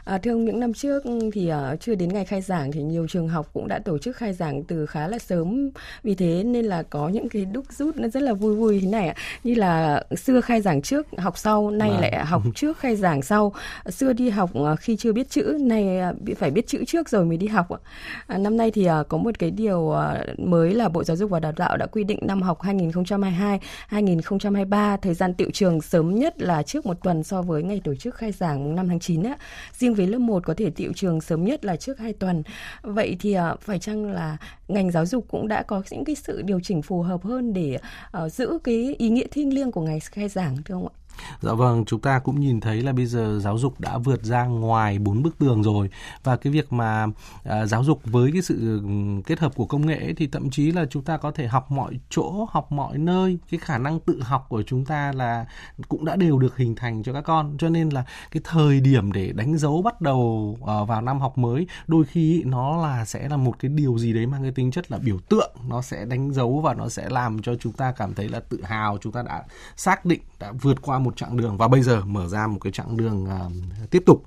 À, 0.05 0.17
thưa 0.17 0.31
ông 0.31 0.45
những 0.45 0.59
năm 0.59 0.73
trước 0.73 1.03
thì 1.33 1.51
uh, 1.51 1.79
chưa 1.79 1.95
đến 1.95 2.13
ngày 2.13 2.25
khai 2.25 2.41
giảng 2.41 2.71
thì 2.71 2.81
nhiều 2.81 3.07
trường 3.07 3.27
học 3.27 3.49
cũng 3.53 3.67
đã 3.67 3.79
tổ 3.79 3.97
chức 3.97 4.15
khai 4.15 4.33
giảng 4.33 4.63
từ 4.63 4.85
khá 4.85 5.07
là 5.07 5.19
sớm. 5.19 5.69
Vì 6.03 6.15
thế 6.15 6.43
nên 6.43 6.65
là 6.65 6.83
có 6.83 7.09
những 7.09 7.29
cái 7.29 7.45
đúc 7.45 7.65
rút 7.69 7.95
nó 7.97 8.07
rất 8.07 8.23
là 8.23 8.33
vui 8.33 8.55
vui 8.55 8.79
thế 8.79 8.87
này 8.87 9.07
ạ. 9.07 9.15
Như 9.43 9.55
là 9.55 10.03
xưa 10.17 10.41
khai 10.41 10.61
giảng 10.61 10.81
trước 10.81 11.07
học 11.17 11.37
sau, 11.37 11.71
nay 11.71 11.89
à. 11.89 12.01
lại 12.01 12.25
học 12.25 12.41
trước 12.55 12.77
khai 12.77 12.95
giảng 12.95 13.21
sau. 13.21 13.53
Xưa 13.89 14.13
đi 14.13 14.29
học 14.29 14.49
khi 14.79 14.95
chưa 14.95 15.13
biết 15.13 15.29
chữ, 15.29 15.57
nay 15.61 15.99
phải 16.37 16.51
biết 16.51 16.67
chữ 16.67 16.83
trước 16.87 17.09
rồi 17.09 17.25
mới 17.25 17.37
đi 17.37 17.47
học 17.47 17.69
ạ. 17.69 17.79
À, 18.27 18.37
năm 18.37 18.57
nay 18.57 18.71
thì 18.71 18.89
uh, 18.89 19.07
có 19.09 19.17
một 19.17 19.39
cái 19.39 19.51
điều 19.51 19.93
mới 20.37 20.73
là 20.73 20.89
Bộ 20.89 21.03
Giáo 21.03 21.17
dục 21.17 21.29
và 21.29 21.39
Đào 21.39 21.51
tạo 21.51 21.77
đã 21.77 21.85
quy 21.85 22.03
định 22.03 22.12
năm 22.21 22.41
học 22.41 22.61
2022 22.61 23.59
2023 23.87 24.97
thời 24.97 25.13
gian 25.13 25.33
tiệu 25.33 25.49
trường 25.53 25.81
sớm 25.81 26.15
nhất 26.15 26.41
là 26.41 26.63
trước 26.63 26.85
một 26.85 26.97
tuần 27.03 27.23
so 27.23 27.41
với 27.41 27.63
ngày 27.63 27.81
tổ 27.83 27.95
chức 27.95 28.15
khai 28.15 28.31
giảng 28.31 28.75
5 28.75 28.87
tháng 28.87 28.99
9 28.99 29.23
á. 29.23 29.37
Riêng 29.73 29.93
với 29.93 30.07
lớp 30.07 30.19
1 30.19 30.43
có 30.45 30.53
thể 30.57 30.69
tiệu 30.69 30.91
trường 30.95 31.21
sớm 31.21 31.43
nhất 31.43 31.65
là 31.65 31.75
trước 31.75 31.99
2 31.99 32.13
tuần. 32.13 32.43
Vậy 32.81 33.17
thì 33.19 33.33
à, 33.33 33.55
phải 33.61 33.79
chăng 33.79 34.05
là 34.05 34.37
ngành 34.67 34.91
giáo 34.91 35.05
dục 35.05 35.25
cũng 35.29 35.47
đã 35.47 35.63
có 35.63 35.83
những 35.91 36.05
cái 36.05 36.15
sự 36.15 36.41
điều 36.41 36.59
chỉnh 36.59 36.81
phù 36.81 37.01
hợp 37.01 37.23
hơn 37.23 37.53
để 37.53 37.77
uh, 38.25 38.31
giữ 38.31 38.59
cái 38.63 38.95
ý 38.97 39.09
nghĩa 39.09 39.27
thiêng 39.31 39.53
liêng 39.53 39.71
của 39.71 39.81
ngày 39.81 39.99
khai 39.99 40.29
giảng 40.29 40.57
thưa 40.65 40.75
ông 40.75 40.87
ạ? 40.87 41.02
Dạ 41.41 41.53
vâng, 41.53 41.85
chúng 41.85 41.99
ta 41.99 42.19
cũng 42.19 42.39
nhìn 42.39 42.59
thấy 42.59 42.81
là 42.81 42.93
bây 42.93 43.05
giờ 43.05 43.39
giáo 43.43 43.57
dục 43.57 43.79
đã 43.79 43.97
vượt 43.97 44.23
ra 44.23 44.45
ngoài 44.45 44.99
bốn 44.99 45.23
bức 45.23 45.37
tường 45.39 45.63
rồi. 45.63 45.89
Và 46.23 46.35
cái 46.35 46.53
việc 46.53 46.73
mà 46.73 47.07
à, 47.43 47.65
giáo 47.65 47.83
dục 47.83 48.01
với 48.03 48.31
cái 48.31 48.41
sự 48.41 48.81
kết 49.25 49.39
hợp 49.39 49.55
của 49.55 49.65
công 49.65 49.85
nghệ 49.85 50.13
thì 50.17 50.27
thậm 50.27 50.49
chí 50.49 50.71
là 50.71 50.85
chúng 50.89 51.03
ta 51.03 51.17
có 51.17 51.31
thể 51.31 51.47
học 51.47 51.71
mọi 51.71 51.99
chỗ, 52.09 52.47
học 52.51 52.71
mọi 52.71 52.97
nơi, 52.97 53.37
cái 53.51 53.59
khả 53.59 53.77
năng 53.77 53.99
tự 53.99 54.21
học 54.21 54.45
của 54.49 54.63
chúng 54.63 54.85
ta 54.85 55.11
là 55.11 55.45
cũng 55.87 56.05
đã 56.05 56.15
đều 56.15 56.39
được 56.39 56.57
hình 56.57 56.75
thành 56.75 57.03
cho 57.03 57.13
các 57.13 57.21
con. 57.21 57.55
Cho 57.59 57.69
nên 57.69 57.89
là 57.89 58.03
cái 58.31 58.41
thời 58.43 58.79
điểm 58.79 59.11
để 59.11 59.31
đánh 59.31 59.57
dấu 59.57 59.81
bắt 59.81 60.01
đầu 60.01 60.57
à, 60.67 60.83
vào 60.83 61.01
năm 61.01 61.19
học 61.19 61.37
mới 61.37 61.67
đôi 61.87 62.05
khi 62.05 62.43
nó 62.45 62.77
là 62.77 63.05
sẽ 63.05 63.29
là 63.29 63.37
một 63.37 63.59
cái 63.59 63.69
điều 63.69 63.97
gì 63.97 64.13
đấy 64.13 64.25
mang 64.25 64.41
cái 64.41 64.51
tính 64.51 64.71
chất 64.71 64.91
là 64.91 64.97
biểu 64.97 65.19
tượng, 65.29 65.51
nó 65.69 65.81
sẽ 65.81 66.05
đánh 66.05 66.33
dấu 66.33 66.59
và 66.59 66.73
nó 66.73 66.89
sẽ 66.89 67.09
làm 67.09 67.41
cho 67.41 67.55
chúng 67.55 67.73
ta 67.73 67.91
cảm 67.91 68.13
thấy 68.13 68.29
là 68.29 68.39
tự 68.39 68.63
hào, 68.63 68.97
chúng 69.01 69.11
ta 69.11 69.21
đã 69.21 69.43
xác 69.75 70.05
định 70.05 70.21
đã 70.39 70.51
vượt 70.61 70.81
qua 70.81 70.99
một 71.03 71.17
chặng 71.17 71.37
đường 71.37 71.57
và 71.57 71.67
bây 71.67 71.81
giờ 71.81 72.01
mở 72.05 72.27
ra 72.27 72.47
một 72.47 72.59
cái 72.61 72.71
chặng 72.71 72.97
đường 72.97 73.23
uh, 73.23 73.89
tiếp 73.91 74.03
tục. 74.05 74.23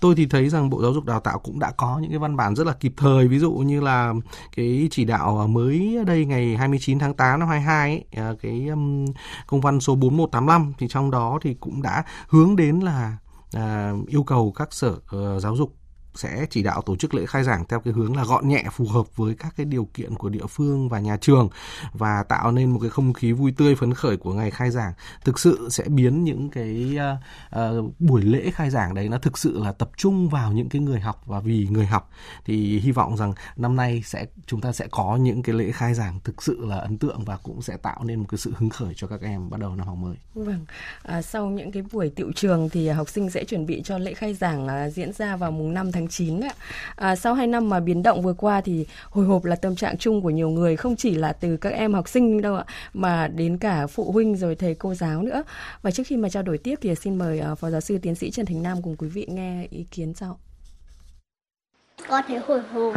Tôi 0.00 0.14
thì 0.14 0.26
thấy 0.26 0.48
rằng 0.48 0.70
Bộ 0.70 0.82
Giáo 0.82 0.92
dục 0.92 1.04
Đào 1.04 1.20
tạo 1.20 1.38
cũng 1.38 1.58
đã 1.58 1.70
có 1.70 1.98
những 1.98 2.10
cái 2.10 2.18
văn 2.18 2.36
bản 2.36 2.56
rất 2.56 2.66
là 2.66 2.72
kịp 2.72 2.92
thời 2.96 3.28
ví 3.28 3.38
dụ 3.38 3.52
như 3.52 3.80
là 3.80 4.14
cái 4.56 4.88
chỉ 4.90 5.04
đạo 5.04 5.40
à, 5.40 5.46
mới 5.46 5.98
đây 6.06 6.24
ngày 6.24 6.56
29 6.56 6.98
tháng 6.98 7.14
8 7.14 7.40
năm 7.40 7.48
22 7.48 7.90
ấy, 7.90 8.30
uh, 8.32 8.40
cái 8.42 8.68
um, 8.68 9.06
công 9.46 9.60
văn 9.60 9.80
số 9.80 9.94
4185 9.94 10.72
thì 10.78 10.88
trong 10.88 11.10
đó 11.10 11.38
thì 11.42 11.54
cũng 11.54 11.82
đã 11.82 12.04
hướng 12.28 12.56
đến 12.56 12.80
là 12.80 13.16
uh, 13.56 14.08
yêu 14.08 14.22
cầu 14.22 14.52
các 14.56 14.72
sở 14.72 14.90
uh, 14.92 15.42
giáo 15.42 15.56
dục 15.56 15.76
sẽ 16.14 16.46
chỉ 16.50 16.62
đạo 16.62 16.82
tổ 16.82 16.96
chức 16.96 17.14
lễ 17.14 17.26
khai 17.26 17.44
giảng 17.44 17.64
theo 17.68 17.80
cái 17.80 17.92
hướng 17.94 18.16
là 18.16 18.24
gọn 18.24 18.48
nhẹ 18.48 18.64
phù 18.72 18.88
hợp 18.88 19.16
với 19.16 19.34
các 19.34 19.54
cái 19.56 19.66
điều 19.66 19.88
kiện 19.94 20.14
của 20.14 20.28
địa 20.28 20.46
phương 20.48 20.88
và 20.88 21.00
nhà 21.00 21.16
trường 21.16 21.48
và 21.92 22.22
tạo 22.22 22.52
nên 22.52 22.70
một 22.70 22.78
cái 22.80 22.90
không 22.90 23.12
khí 23.12 23.32
vui 23.32 23.52
tươi 23.56 23.74
phấn 23.74 23.94
khởi 23.94 24.16
của 24.16 24.32
ngày 24.32 24.50
khai 24.50 24.70
giảng 24.70 24.92
thực 25.24 25.38
sự 25.38 25.68
sẽ 25.70 25.84
biến 25.88 26.24
những 26.24 26.50
cái 26.50 26.98
uh, 27.52 27.58
uh, 27.60 28.00
buổi 28.00 28.22
lễ 28.22 28.50
khai 28.54 28.70
giảng 28.70 28.94
đấy 28.94 29.08
nó 29.08 29.18
thực 29.18 29.38
sự 29.38 29.58
là 29.58 29.72
tập 29.72 29.90
trung 29.96 30.28
vào 30.28 30.52
những 30.52 30.68
cái 30.68 30.82
người 30.82 31.00
học 31.00 31.22
và 31.26 31.40
vì 31.40 31.66
người 31.70 31.86
học 31.86 32.10
thì 32.44 32.80
hy 32.80 32.90
vọng 32.90 33.16
rằng 33.16 33.32
năm 33.56 33.76
nay 33.76 34.02
sẽ 34.04 34.26
chúng 34.46 34.60
ta 34.60 34.72
sẽ 34.72 34.86
có 34.90 35.16
những 35.16 35.42
cái 35.42 35.56
lễ 35.56 35.70
khai 35.72 35.94
giảng 35.94 36.20
thực 36.24 36.42
sự 36.42 36.66
là 36.66 36.76
ấn 36.76 36.98
tượng 36.98 37.24
và 37.24 37.36
cũng 37.36 37.62
sẽ 37.62 37.76
tạo 37.76 38.04
nên 38.04 38.18
một 38.18 38.26
cái 38.28 38.38
sự 38.38 38.52
hứng 38.56 38.70
khởi 38.70 38.92
cho 38.96 39.06
các 39.06 39.20
em 39.22 39.50
bắt 39.50 39.60
đầu 39.60 39.76
năm 39.76 39.86
học 39.86 39.96
mới. 39.96 40.16
Vâng, 40.34 40.64
à, 41.02 41.22
sau 41.22 41.46
những 41.46 41.72
cái 41.72 41.82
buổi 41.92 42.10
tiệu 42.10 42.32
trường 42.36 42.68
thì 42.68 42.88
học 42.88 43.08
sinh 43.08 43.30
sẽ 43.30 43.44
chuẩn 43.44 43.66
bị 43.66 43.82
cho 43.84 43.98
lễ 43.98 44.14
khai 44.14 44.34
giảng 44.34 44.68
à, 44.68 44.90
diễn 44.90 45.12
ra 45.12 45.36
vào 45.36 45.50
mùng 45.50 45.74
5 45.74 45.92
tháng 45.92 46.03
tháng 46.04 46.08
9 46.08 46.40
ạ. 46.40 46.54
À, 46.96 47.16
sau 47.16 47.34
2 47.34 47.46
năm 47.46 47.68
mà 47.68 47.80
biến 47.80 48.02
động 48.02 48.22
vừa 48.22 48.32
qua 48.32 48.60
thì 48.60 48.86
hồi 49.10 49.24
hộp 49.24 49.44
là 49.44 49.56
tâm 49.56 49.76
trạng 49.76 49.98
chung 49.98 50.22
của 50.22 50.30
nhiều 50.30 50.50
người 50.50 50.76
không 50.76 50.96
chỉ 50.96 51.14
là 51.14 51.32
từ 51.32 51.56
các 51.56 51.72
em 51.72 51.94
học 51.94 52.08
sinh 52.08 52.42
đâu 52.42 52.56
ạ 52.56 52.64
mà 52.94 53.28
đến 53.28 53.58
cả 53.58 53.86
phụ 53.86 54.12
huynh 54.12 54.36
rồi 54.36 54.54
thầy 54.54 54.74
cô 54.74 54.94
giáo 54.94 55.22
nữa. 55.22 55.42
Và 55.82 55.90
trước 55.90 56.02
khi 56.06 56.16
mà 56.16 56.28
trao 56.28 56.42
đổi 56.42 56.58
tiếp 56.58 56.74
thì 56.82 56.94
xin 56.94 57.18
mời 57.18 57.42
uh, 57.52 57.58
phó 57.58 57.70
giáo 57.70 57.80
sư 57.80 57.98
tiến 58.02 58.14
sĩ 58.14 58.30
Trần 58.30 58.46
Thành 58.46 58.62
Nam 58.62 58.82
cùng 58.82 58.96
quý 58.96 59.08
vị 59.08 59.26
nghe 59.28 59.66
ý 59.70 59.86
kiến 59.90 60.14
sau. 60.14 60.38
Con 62.08 62.24
thấy 62.28 62.38
hồi 62.38 62.60
hộp 62.72 62.94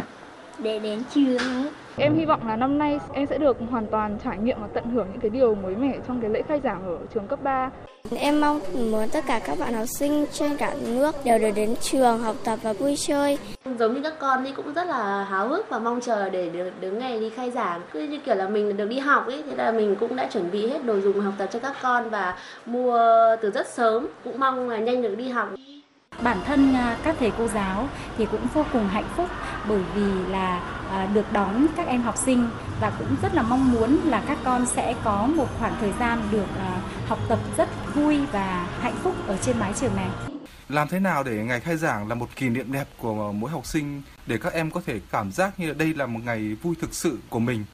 để 0.62 0.78
đến 0.78 1.02
trường 1.14 1.72
Em 1.96 2.14
hy 2.14 2.24
vọng 2.24 2.46
là 2.46 2.56
năm 2.56 2.78
nay 2.78 2.98
em 3.12 3.26
sẽ 3.26 3.38
được 3.38 3.56
hoàn 3.70 3.86
toàn 3.86 4.18
trải 4.24 4.38
nghiệm 4.38 4.60
và 4.60 4.68
tận 4.74 4.90
hưởng 4.90 5.08
những 5.12 5.20
cái 5.20 5.30
điều 5.30 5.54
mới 5.54 5.76
mẻ 5.76 5.98
trong 6.08 6.20
cái 6.20 6.30
lễ 6.30 6.42
khai 6.48 6.60
giảng 6.64 6.82
ở 6.82 6.98
trường 7.14 7.26
cấp 7.26 7.42
3. 7.42 7.70
Em 8.16 8.40
mong 8.40 8.60
muốn 8.90 9.08
tất 9.08 9.24
cả 9.26 9.38
các 9.38 9.58
bạn 9.58 9.74
học 9.74 9.86
sinh 9.98 10.26
trên 10.32 10.56
cả 10.56 10.74
nước 10.86 11.24
đều 11.24 11.38
được 11.38 11.50
đến 11.54 11.74
trường 11.82 12.18
học 12.18 12.36
tập 12.44 12.58
và 12.62 12.72
vui 12.72 12.96
chơi. 12.96 13.38
Giống 13.78 13.94
như 13.94 14.00
các 14.02 14.14
con 14.18 14.44
thì 14.44 14.52
cũng 14.56 14.72
rất 14.74 14.86
là 14.86 15.24
háo 15.24 15.48
hức 15.48 15.68
và 15.68 15.78
mong 15.78 16.00
chờ 16.00 16.28
để 16.28 16.48
được 16.48 16.70
đứng 16.80 16.98
ngày 16.98 17.20
đi 17.20 17.30
khai 17.30 17.50
giảng. 17.50 17.80
Cứ 17.92 18.00
như 18.00 18.18
kiểu 18.26 18.34
là 18.34 18.48
mình 18.48 18.76
được 18.76 18.88
đi 18.88 18.98
học 18.98 19.26
ấy, 19.26 19.42
thế 19.50 19.56
là 19.56 19.72
mình 19.72 19.96
cũng 20.00 20.16
đã 20.16 20.28
chuẩn 20.32 20.50
bị 20.50 20.68
hết 20.68 20.84
đồ 20.84 21.00
dùng 21.00 21.20
học 21.20 21.34
tập 21.38 21.48
cho 21.52 21.58
các 21.58 21.76
con 21.82 22.10
và 22.10 22.38
mua 22.66 22.98
từ 23.42 23.50
rất 23.50 23.66
sớm. 23.68 24.06
Cũng 24.24 24.40
mong 24.40 24.68
là 24.68 24.78
nhanh 24.78 25.02
được 25.02 25.14
đi 25.14 25.28
học 25.28 25.48
bản 26.22 26.38
thân 26.46 26.74
à, 26.74 26.96
các 27.02 27.16
thầy 27.18 27.32
cô 27.38 27.46
giáo 27.46 27.88
thì 28.18 28.26
cũng 28.26 28.40
vô 28.54 28.64
cùng 28.72 28.88
hạnh 28.88 29.08
phúc 29.16 29.28
bởi 29.68 29.80
vì 29.94 30.30
là 30.30 30.62
à, 30.90 31.08
được 31.14 31.32
đón 31.32 31.66
các 31.76 31.86
em 31.86 32.02
học 32.02 32.16
sinh 32.16 32.48
và 32.80 32.92
cũng 32.98 33.08
rất 33.22 33.34
là 33.34 33.42
mong 33.42 33.72
muốn 33.72 33.98
là 34.04 34.22
các 34.28 34.38
con 34.44 34.66
sẽ 34.66 34.94
có 35.04 35.28
một 35.34 35.46
khoảng 35.58 35.72
thời 35.80 35.92
gian 36.00 36.18
được 36.30 36.46
à, 36.58 36.77
học 37.08 37.18
tập 37.28 37.38
rất 37.56 37.68
vui 37.94 38.18
và 38.32 38.68
hạnh 38.80 38.96
phúc 39.02 39.14
ở 39.26 39.36
trên 39.36 39.58
mái 39.58 39.72
trường 39.80 39.96
này. 39.96 40.08
Làm 40.68 40.88
thế 40.88 41.00
nào 41.00 41.24
để 41.24 41.32
ngày 41.32 41.60
khai 41.60 41.76
giảng 41.76 42.08
là 42.08 42.14
một 42.14 42.36
kỷ 42.36 42.48
niệm 42.48 42.72
đẹp 42.72 42.88
của 42.96 43.32
mỗi 43.32 43.50
học 43.50 43.66
sinh 43.66 44.02
để 44.26 44.38
các 44.38 44.52
em 44.52 44.70
có 44.70 44.80
thể 44.86 45.00
cảm 45.10 45.32
giác 45.32 45.60
như 45.60 45.72
đây 45.72 45.94
là 45.94 46.06
một 46.06 46.20
ngày 46.24 46.54
vui 46.62 46.74
thực 46.80 46.94
sự 46.94 47.18
của 47.28 47.38
mình? 47.38 47.64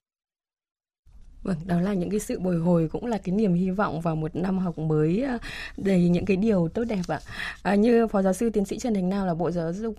Vâng, 1.45 1.57
đó 1.65 1.81
là 1.81 1.95
những 1.95 2.11
cái 2.11 2.21
sự 2.21 2.39
bồi 2.39 2.57
hồi 2.57 2.89
cũng 2.93 3.07
là 3.07 3.19
cái 3.19 3.35
niềm 3.35 3.55
hy 3.55 3.71
vọng 3.71 4.01
vào 4.01 4.17
một 4.17 4.37
năm 4.37 4.59
học 4.59 4.79
mới 4.79 5.23
à, 5.23 5.39
đầy 5.77 6.09
những 6.09 6.25
cái 6.25 6.37
điều 6.37 6.69
tốt 6.69 6.85
đẹp 6.85 7.03
ạ. 7.09 7.21
À, 7.63 7.75
như 7.75 8.07
phó 8.07 8.23
giáo 8.23 8.33
sư 8.33 8.51
tiến 8.51 8.65
sĩ 8.65 8.79
Trần 8.79 8.95
Thành 8.95 9.09
Nam 9.09 9.27
là 9.27 9.35
Bộ 9.35 9.51
Giáo 9.51 9.73
dục 9.73 9.95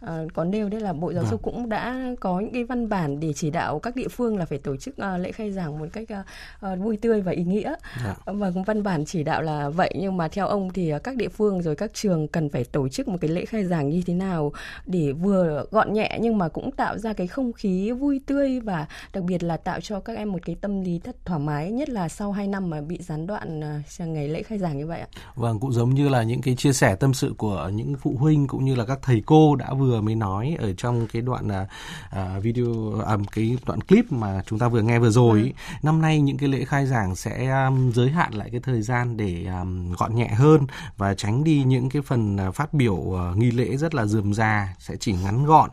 à, 0.00 0.22
có 0.34 0.44
nêu 0.44 0.68
đấy 0.68 0.80
là 0.80 0.92
Bộ 0.92 1.12
Giáo 1.12 1.24
dục 1.30 1.42
vâng. 1.42 1.54
cũng 1.54 1.68
đã 1.68 2.14
có 2.20 2.40
những 2.40 2.52
cái 2.52 2.64
văn 2.64 2.88
bản 2.88 3.20
để 3.20 3.32
chỉ 3.32 3.50
đạo 3.50 3.78
các 3.78 3.96
địa 3.96 4.08
phương 4.08 4.38
là 4.38 4.44
phải 4.44 4.58
tổ 4.58 4.76
chức 4.76 4.96
à, 4.96 5.18
lễ 5.18 5.32
khai 5.32 5.52
giảng 5.52 5.78
một 5.78 5.86
cách 5.92 6.08
à, 6.08 6.24
à, 6.60 6.74
vui 6.74 6.96
tươi 6.96 7.20
và 7.20 7.32
ý 7.32 7.44
nghĩa. 7.44 7.74
Dạ. 8.04 8.14
Và 8.24 8.50
văn 8.66 8.82
bản 8.82 9.04
chỉ 9.04 9.22
đạo 9.22 9.42
là 9.42 9.68
vậy 9.68 9.94
nhưng 9.98 10.16
mà 10.16 10.28
theo 10.28 10.46
ông 10.46 10.70
thì 10.72 10.92
các 11.04 11.16
địa 11.16 11.28
phương 11.28 11.62
rồi 11.62 11.76
các 11.76 11.90
trường 11.94 12.28
cần 12.28 12.48
phải 12.48 12.64
tổ 12.64 12.88
chức 12.88 13.08
một 13.08 13.18
cái 13.20 13.30
lễ 13.30 13.44
khai 13.44 13.64
giảng 13.64 13.90
như 13.90 14.02
thế 14.06 14.14
nào 14.14 14.52
để 14.86 15.12
vừa 15.12 15.64
gọn 15.70 15.92
nhẹ 15.92 16.18
nhưng 16.20 16.38
mà 16.38 16.48
cũng 16.48 16.70
tạo 16.72 16.98
ra 16.98 17.12
cái 17.12 17.26
không 17.26 17.52
khí 17.52 17.92
vui 17.92 18.20
tươi 18.26 18.60
và 18.60 18.86
đặc 19.12 19.24
biệt 19.24 19.42
là 19.42 19.56
tạo 19.56 19.80
cho 19.80 20.00
các 20.00 20.16
em 20.16 20.32
một 20.32 20.38
cái 20.44 20.51
cái 20.52 20.58
tâm 20.60 20.80
lý 20.80 21.00
thật 21.04 21.16
thoải 21.24 21.40
mái 21.40 21.70
nhất 21.70 21.88
là 21.88 22.08
sau 22.08 22.32
2 22.32 22.46
năm 22.46 22.70
mà 22.70 22.80
bị 22.80 22.98
gián 23.00 23.26
đoạn 23.26 23.60
uh, 23.60 24.08
ngày 24.08 24.28
lễ 24.28 24.42
khai 24.42 24.58
giảng 24.58 24.78
như 24.78 24.86
vậy 24.86 25.00
ạ. 25.00 25.06
Vâng, 25.34 25.60
cũng 25.60 25.72
giống 25.72 25.94
như 25.94 26.08
là 26.08 26.22
những 26.22 26.40
cái 26.40 26.56
chia 26.56 26.72
sẻ 26.72 26.96
tâm 26.96 27.14
sự 27.14 27.34
của 27.38 27.70
những 27.74 27.94
phụ 27.96 28.16
huynh 28.18 28.46
cũng 28.46 28.64
như 28.64 28.74
là 28.74 28.84
các 28.84 28.98
thầy 29.02 29.22
cô 29.26 29.56
đã 29.56 29.74
vừa 29.74 30.00
mới 30.00 30.14
nói 30.14 30.56
ở 30.58 30.72
trong 30.72 31.06
cái 31.12 31.22
đoạn 31.22 31.48
uh, 31.48 32.42
video 32.42 33.00
à, 33.06 33.16
cái 33.32 33.58
đoạn 33.66 33.80
clip 33.80 34.12
mà 34.12 34.42
chúng 34.46 34.58
ta 34.58 34.68
vừa 34.68 34.82
nghe 34.82 34.98
vừa 34.98 35.10
rồi. 35.10 35.52
À. 35.56 35.78
Năm 35.82 36.02
nay 36.02 36.20
những 36.20 36.38
cái 36.38 36.48
lễ 36.48 36.64
khai 36.64 36.86
giảng 36.86 37.16
sẽ 37.16 37.64
um, 37.64 37.92
giới 37.92 38.10
hạn 38.10 38.34
lại 38.34 38.48
cái 38.50 38.60
thời 38.60 38.82
gian 38.82 39.16
để 39.16 39.46
um, 39.60 39.92
gọn 39.92 40.14
nhẹ 40.14 40.28
hơn 40.28 40.66
và 40.96 41.14
tránh 41.14 41.44
đi 41.44 41.64
những 41.64 41.88
cái 41.88 42.02
phần 42.02 42.38
phát 42.54 42.74
biểu 42.74 42.94
uh, 42.94 43.36
nghi 43.36 43.50
lễ 43.50 43.76
rất 43.76 43.94
là 43.94 44.06
dườm 44.06 44.34
già 44.34 44.74
sẽ 44.78 44.96
chỉ 45.00 45.12
ngắn 45.12 45.44
gọn 45.44 45.70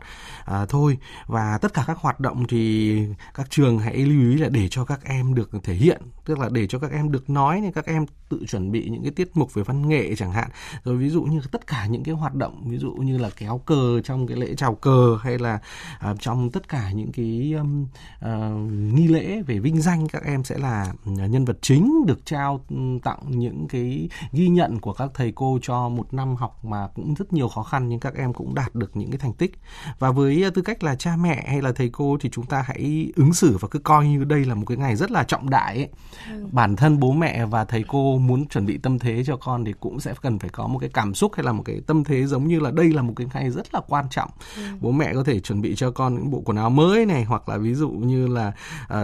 uh, 0.50 0.68
thôi 0.68 0.98
và 1.26 1.58
tất 1.58 1.74
cả 1.74 1.84
các 1.86 1.98
hoạt 1.98 2.20
động 2.20 2.44
thì 2.48 2.96
các 3.34 3.50
trường 3.50 3.78
hãy 3.78 3.96
lưu 3.96 4.30
ý 4.30 4.36
là 4.36 4.48
để 4.48 4.68
cho 4.70 4.84
các 4.84 5.04
em 5.04 5.34
được 5.34 5.50
thể 5.64 5.74
hiện 5.74 6.02
tức 6.30 6.38
là 6.38 6.48
để 6.52 6.66
cho 6.66 6.78
các 6.78 6.90
em 6.92 7.12
được 7.12 7.30
nói 7.30 7.60
thì 7.64 7.70
các 7.74 7.86
em 7.86 8.06
tự 8.28 8.44
chuẩn 8.48 8.72
bị 8.72 8.88
những 8.90 9.02
cái 9.02 9.10
tiết 9.10 9.36
mục 9.36 9.54
về 9.54 9.62
văn 9.62 9.88
nghệ 9.88 10.14
chẳng 10.14 10.32
hạn. 10.32 10.48
Rồi 10.84 10.96
ví 10.96 11.08
dụ 11.08 11.22
như 11.22 11.40
tất 11.52 11.66
cả 11.66 11.86
những 11.86 12.02
cái 12.02 12.14
hoạt 12.14 12.34
động 12.34 12.62
ví 12.66 12.78
dụ 12.78 12.92
như 12.92 13.18
là 13.18 13.30
kéo 13.36 13.58
cờ 13.58 14.00
trong 14.00 14.26
cái 14.26 14.36
lễ 14.36 14.54
chào 14.56 14.74
cờ 14.74 15.18
hay 15.22 15.38
là 15.38 15.60
uh, 16.10 16.20
trong 16.20 16.50
tất 16.50 16.68
cả 16.68 16.90
những 16.90 17.12
cái 17.12 17.54
um, 17.58 17.86
uh, 18.24 18.72
nghi 18.94 19.08
lễ 19.08 19.42
về 19.42 19.58
vinh 19.58 19.80
danh 19.80 20.08
các 20.08 20.24
em 20.24 20.44
sẽ 20.44 20.58
là 20.58 20.92
à, 21.18 21.26
nhân 21.26 21.44
vật 21.44 21.58
chính 21.60 22.06
được 22.06 22.26
trao 22.26 22.60
tặng 23.02 23.20
những 23.28 23.68
cái 23.68 24.08
ghi 24.32 24.48
nhận 24.48 24.80
của 24.80 24.92
các 24.92 25.10
thầy 25.14 25.32
cô 25.34 25.58
cho 25.62 25.88
một 25.88 26.14
năm 26.14 26.36
học 26.36 26.64
mà 26.64 26.88
cũng 26.94 27.14
rất 27.14 27.32
nhiều 27.32 27.48
khó 27.48 27.62
khăn 27.62 27.88
nhưng 27.88 28.00
các 28.00 28.14
em 28.14 28.32
cũng 28.32 28.54
đạt 28.54 28.74
được 28.74 28.96
những 28.96 29.10
cái 29.10 29.18
thành 29.18 29.32
tích. 29.32 29.52
Và 29.98 30.10
với 30.10 30.50
tư 30.54 30.62
cách 30.62 30.82
là 30.82 30.94
cha 30.94 31.16
mẹ 31.16 31.44
hay 31.48 31.62
là 31.62 31.72
thầy 31.72 31.88
cô 31.92 32.16
thì 32.20 32.30
chúng 32.32 32.46
ta 32.46 32.62
hãy 32.66 33.12
ứng 33.16 33.34
xử 33.34 33.56
và 33.60 33.68
cứ 33.68 33.78
coi 33.78 34.06
như 34.06 34.24
đây 34.24 34.44
là 34.44 34.54
một 34.60 34.66
cái 34.66 34.76
ngày 34.76 34.96
rất 34.96 35.10
là 35.10 35.24
trọng 35.24 35.50
đại 35.50 35.76
ấy. 35.76 35.88
Ừ. 36.30 36.46
bản 36.52 36.76
thân 36.76 37.00
bố 37.00 37.12
mẹ 37.12 37.46
và 37.46 37.64
thầy 37.64 37.84
cô 37.88 38.18
muốn 38.18 38.48
chuẩn 38.48 38.66
bị 38.66 38.78
tâm 38.78 38.98
thế 38.98 39.24
cho 39.24 39.36
con 39.36 39.64
thì 39.64 39.74
cũng 39.80 40.00
sẽ 40.00 40.14
cần 40.22 40.38
phải 40.38 40.50
có 40.50 40.66
một 40.66 40.78
cái 40.78 40.90
cảm 40.94 41.14
xúc 41.14 41.32
hay 41.36 41.44
là 41.44 41.52
một 41.52 41.62
cái 41.66 41.80
tâm 41.86 42.04
thế 42.04 42.26
giống 42.26 42.48
như 42.48 42.60
là 42.60 42.70
đây 42.70 42.92
là 42.92 43.02
một 43.02 43.12
cái 43.16 43.26
ngày 43.34 43.50
rất 43.50 43.74
là 43.74 43.80
quan 43.88 44.04
trọng 44.10 44.30
ừ. 44.56 44.62
bố 44.80 44.90
mẹ 44.90 45.14
có 45.14 45.24
thể 45.24 45.40
chuẩn 45.40 45.60
bị 45.60 45.74
cho 45.76 45.90
con 45.90 46.14
những 46.14 46.30
bộ 46.30 46.42
quần 46.44 46.56
áo 46.56 46.70
mới 46.70 47.06
này 47.06 47.24
hoặc 47.24 47.48
là 47.48 47.58
ví 47.58 47.74
dụ 47.74 47.90
như 47.90 48.26
là 48.26 48.52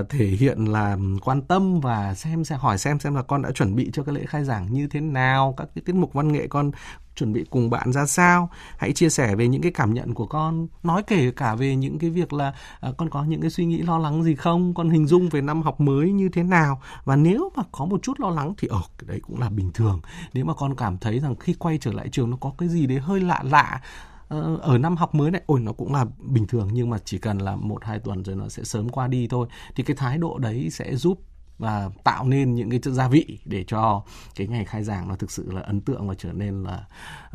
uh, 0.00 0.08
thể 0.08 0.26
hiện 0.26 0.64
là 0.64 0.96
quan 1.24 1.42
tâm 1.42 1.80
và 1.80 2.14
xem 2.14 2.44
xem 2.44 2.58
hỏi 2.58 2.78
xem 2.78 2.98
xem 2.98 3.14
là 3.14 3.22
con 3.22 3.42
đã 3.42 3.50
chuẩn 3.50 3.76
bị 3.76 3.90
cho 3.92 4.02
cái 4.02 4.14
lễ 4.14 4.24
khai 4.26 4.44
giảng 4.44 4.72
như 4.72 4.86
thế 4.86 5.00
nào 5.00 5.54
các 5.56 5.68
cái 5.74 5.82
tiết 5.86 5.94
mục 5.94 6.12
văn 6.12 6.32
nghệ 6.32 6.46
con 6.46 6.70
chuẩn 7.16 7.32
bị 7.32 7.44
cùng 7.50 7.70
bạn 7.70 7.92
ra 7.92 8.06
sao. 8.06 8.50
Hãy 8.78 8.92
chia 8.92 9.08
sẻ 9.08 9.34
về 9.34 9.48
những 9.48 9.62
cái 9.62 9.72
cảm 9.72 9.94
nhận 9.94 10.14
của 10.14 10.26
con 10.26 10.66
nói 10.82 11.02
kể 11.02 11.30
cả 11.30 11.54
về 11.54 11.76
những 11.76 11.98
cái 11.98 12.10
việc 12.10 12.32
là 12.32 12.54
à, 12.80 12.92
con 12.96 13.10
có 13.10 13.24
những 13.24 13.40
cái 13.40 13.50
suy 13.50 13.64
nghĩ 13.64 13.82
lo 13.82 13.98
lắng 13.98 14.22
gì 14.22 14.34
không 14.34 14.74
con 14.74 14.90
hình 14.90 15.06
dung 15.06 15.28
về 15.28 15.40
năm 15.40 15.62
học 15.62 15.80
mới 15.80 16.12
như 16.12 16.28
thế 16.28 16.42
nào. 16.42 16.80
Và 17.04 17.16
nếu 17.16 17.50
mà 17.56 17.62
có 17.72 17.84
một 17.84 18.02
chút 18.02 18.20
lo 18.20 18.30
lắng 18.30 18.54
thì 18.58 18.68
ở 18.68 18.80
cái 18.98 19.06
đấy 19.08 19.20
cũng 19.22 19.40
là 19.40 19.48
bình 19.48 19.70
thường. 19.74 20.00
Nếu 20.32 20.44
mà 20.44 20.54
con 20.54 20.74
cảm 20.76 20.98
thấy 20.98 21.20
rằng 21.20 21.36
khi 21.36 21.54
quay 21.54 21.78
trở 21.78 21.92
lại 21.92 22.08
trường 22.08 22.30
nó 22.30 22.36
có 22.36 22.52
cái 22.58 22.68
gì 22.68 22.86
đấy 22.86 22.98
hơi 22.98 23.20
lạ 23.20 23.42
lạ 23.44 23.80
ờ, 24.28 24.56
ở 24.56 24.78
năm 24.78 24.96
học 24.96 25.14
mới 25.14 25.30
này 25.30 25.42
ôi 25.46 25.60
nó 25.60 25.72
cũng 25.72 25.92
là 25.92 26.06
bình 26.18 26.46
thường. 26.46 26.68
Nhưng 26.72 26.90
mà 26.90 26.98
chỉ 27.04 27.18
cần 27.18 27.38
là 27.38 27.56
một 27.56 27.84
hai 27.84 27.98
tuần 27.98 28.22
rồi 28.22 28.36
nó 28.36 28.48
sẽ 28.48 28.64
sớm 28.64 28.88
qua 28.88 29.08
đi 29.08 29.28
thôi. 29.28 29.48
Thì 29.74 29.82
cái 29.82 29.96
thái 29.96 30.18
độ 30.18 30.38
đấy 30.38 30.70
sẽ 30.70 30.96
giúp 30.96 31.20
và 31.58 31.90
tạo 32.04 32.24
nên 32.24 32.54
những 32.54 32.70
cái 32.70 32.78
chất 32.78 32.90
gia 32.90 33.08
vị 33.08 33.38
để 33.44 33.64
cho 33.66 34.02
cái 34.34 34.46
ngày 34.46 34.64
khai 34.64 34.84
giảng 34.84 35.08
nó 35.08 35.16
thực 35.16 35.30
sự 35.30 35.52
là 35.52 35.60
ấn 35.60 35.80
tượng 35.80 36.08
và 36.08 36.14
trở 36.18 36.32
nên 36.32 36.62
là 36.62 36.86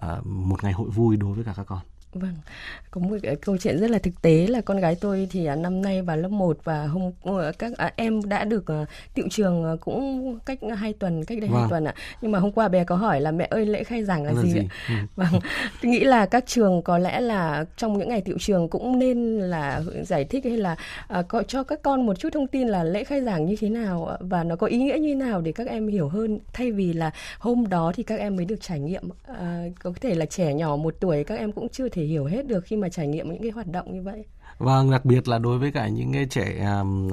uh, 0.06 0.26
một 0.26 0.64
ngày 0.64 0.74
hội 0.74 0.90
vui 0.90 1.18
đối 1.18 1.34
với 1.34 1.44
cả 1.44 1.54
các 1.56 1.64
con. 1.64 1.80
Vâng, 2.14 2.36
có 2.92 3.02
một 3.02 3.18
cái 3.24 3.36
câu 3.36 3.58
chuyện 3.58 3.80
rất 3.80 3.90
là 3.90 4.00
thực 4.00 4.22
tế 4.22 4.48
là 4.48 4.62
con 4.62 4.80
gái 4.80 4.96
tôi 5.02 5.28
thì 5.32 5.46
à, 5.46 5.56
năm 5.56 5.82
nay 5.82 6.02
vào 6.02 6.18
lớp 6.18 6.32
1 6.32 6.58
và 6.64 6.88
hôm 6.88 7.12
ờ, 7.24 7.52
các 7.60 7.78
à, 7.78 7.94
em 7.96 8.30
đã 8.30 8.44
được 8.44 8.66
uh, 8.82 8.88
tiệu 9.14 9.26
trường 9.32 9.74
uh, 9.74 9.82
cũng 9.82 10.40
cách 10.46 10.60
2 10.78 10.94
tuần, 10.94 11.26
cách 11.26 11.38
đây 11.40 11.50
vâng. 11.50 11.60
2 11.60 11.70
tuần 11.70 11.86
ạ. 11.86 11.94
Nhưng 12.22 12.32
mà 12.32 12.40
hôm 12.40 12.52
qua 12.52 12.68
bé 12.68 12.84
có 12.84 12.96
hỏi 12.96 13.22
là 13.22 13.32
mẹ 13.32 13.48
ơi 13.50 13.66
lễ 13.66 13.84
khai 13.84 14.04
giảng 14.04 14.24
là, 14.24 14.32
là 14.32 14.42
gì, 14.42 14.52
gì? 14.52 14.60
ạ? 14.60 14.66
Ừ. 14.90 14.94
Vâng, 15.16 15.42
tôi 15.82 15.92
nghĩ 15.92 16.00
là 16.00 16.26
các 16.26 16.44
trường 16.48 16.82
có 16.82 16.98
lẽ 16.98 17.20
là 17.20 17.66
trong 17.78 17.98
những 17.98 18.10
ngày 18.10 18.22
tiệu 18.22 18.38
trường 18.40 18.70
cũng 18.70 19.00
nên 19.00 19.40
là 19.40 19.82
giải 20.04 20.26
thích 20.26 20.44
hay 20.44 20.58
là 20.58 20.76
uh, 21.20 21.28
có 21.28 21.44
cho 21.44 21.64
các 21.64 21.80
con 21.82 22.06
một 22.06 22.20
chút 22.20 22.30
thông 22.34 22.48
tin 22.48 22.68
là 22.68 22.84
lễ 22.84 23.04
khai 23.04 23.22
giảng 23.22 23.46
như 23.46 23.56
thế 23.60 23.70
nào 23.70 24.18
và 24.20 24.44
nó 24.44 24.56
có 24.56 24.68
ý 24.68 24.78
nghĩa 24.78 24.98
như 25.00 25.16
nào 25.16 25.42
để 25.42 25.52
các 25.52 25.68
em 25.68 25.88
hiểu 25.88 26.10
hơn 26.10 26.40
thay 26.54 26.72
vì 26.72 26.94
là 26.94 27.12
hôm 27.40 27.68
đó 27.70 27.92
thì 27.96 28.04
các 28.04 28.20
em 28.20 28.36
mới 28.36 28.46
được 28.46 28.62
trải 28.62 28.80
nghiệm. 28.80 29.10
Uh, 29.32 29.38
có 29.84 29.94
thể 30.02 30.16
là 30.16 30.26
trẻ 30.26 30.54
nhỏ 30.54 30.76
một 30.76 30.96
tuổi 31.00 31.24
các 31.24 31.40
em 31.40 31.52
cũng 31.52 31.70
chưa 31.70 31.90
thể 31.90 32.01
thể 32.02 32.08
hiểu 32.08 32.26
hết 32.26 32.48
được 32.48 32.64
khi 32.66 32.78
mà 32.78 32.90
trải 32.90 33.08
nghiệm 33.08 33.30
những 33.30 33.42
cái 33.42 33.52
hoạt 33.52 33.68
động 33.68 33.94
như 33.94 34.02
vậy. 34.02 34.26
Vâng, 34.64 34.92
đặc 34.92 35.06
biệt 35.06 35.28
là 35.28 35.38
đối 35.38 35.60
với 35.60 35.72
cả 35.72 35.88
những 35.88 36.14
cái 36.14 36.26
trẻ 36.26 36.66
um, 36.80 37.10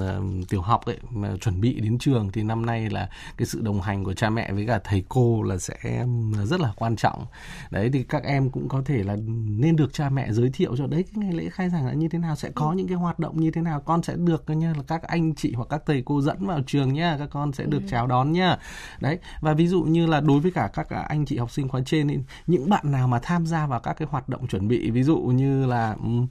tiểu 0.49 0.61
học 0.61 0.85
ấy 0.85 0.97
mà 1.09 1.29
chuẩn 1.41 1.61
bị 1.61 1.79
đến 1.79 1.97
trường 1.97 2.31
thì 2.31 2.43
năm 2.43 2.65
nay 2.65 2.89
là 2.89 3.09
cái 3.37 3.45
sự 3.45 3.61
đồng 3.61 3.81
hành 3.81 4.03
của 4.03 4.13
cha 4.13 4.29
mẹ 4.29 4.51
với 4.51 4.65
cả 4.67 4.79
thầy 4.83 5.03
cô 5.09 5.43
là 5.43 5.57
sẽ 5.57 6.05
rất 6.43 6.59
là 6.59 6.73
quan 6.75 6.95
trọng. 6.95 7.25
Đấy 7.71 7.89
thì 7.93 8.03
các 8.03 8.23
em 8.23 8.49
cũng 8.49 8.69
có 8.69 8.81
thể 8.85 9.03
là 9.03 9.15
nên 9.47 9.75
được 9.75 9.93
cha 9.93 10.09
mẹ 10.09 10.31
giới 10.31 10.49
thiệu 10.53 10.77
cho 10.77 10.87
đấy 10.87 11.03
cái 11.03 11.23
ngày 11.23 11.33
lễ 11.33 11.49
khai 11.49 11.69
giảng 11.69 11.85
là 11.85 11.93
như 11.93 12.07
thế 12.07 12.19
nào, 12.19 12.35
sẽ 12.35 12.49
có 12.55 12.69
ừ. 12.69 12.75
những 12.75 12.87
cái 12.87 12.97
hoạt 12.97 13.19
động 13.19 13.39
như 13.39 13.51
thế 13.51 13.61
nào, 13.61 13.81
con 13.85 14.03
sẽ 14.03 14.15
được 14.17 14.49
như 14.49 14.73
là 14.73 14.83
các 14.87 15.03
anh 15.03 15.35
chị 15.35 15.53
hoặc 15.53 15.67
các 15.69 15.83
thầy 15.85 16.03
cô 16.05 16.21
dẫn 16.21 16.47
vào 16.47 16.59
trường 16.67 16.93
nhá, 16.93 17.15
các 17.19 17.29
con 17.31 17.53
sẽ 17.53 17.63
được 17.63 17.81
ừ. 17.81 17.87
chào 17.89 18.07
đón 18.07 18.31
nhá. 18.31 18.57
Đấy, 18.99 19.17
và 19.41 19.53
ví 19.53 19.67
dụ 19.67 19.83
như 19.83 20.07
là 20.07 20.21
đối 20.21 20.39
với 20.39 20.51
cả 20.51 20.69
các 20.73 20.87
anh 20.89 21.25
chị 21.25 21.37
học 21.37 21.51
sinh 21.51 21.67
khóa 21.67 21.81
trên 21.85 22.23
những 22.47 22.69
bạn 22.69 22.91
nào 22.91 23.07
mà 23.07 23.19
tham 23.23 23.45
gia 23.45 23.67
vào 23.67 23.79
các 23.79 23.93
cái 23.93 24.07
hoạt 24.11 24.29
động 24.29 24.47
chuẩn 24.47 24.67
bị 24.67 24.91
ví 24.91 25.03
dụ 25.03 25.17
như 25.17 25.65
là 25.65 25.95
um, 26.03 26.27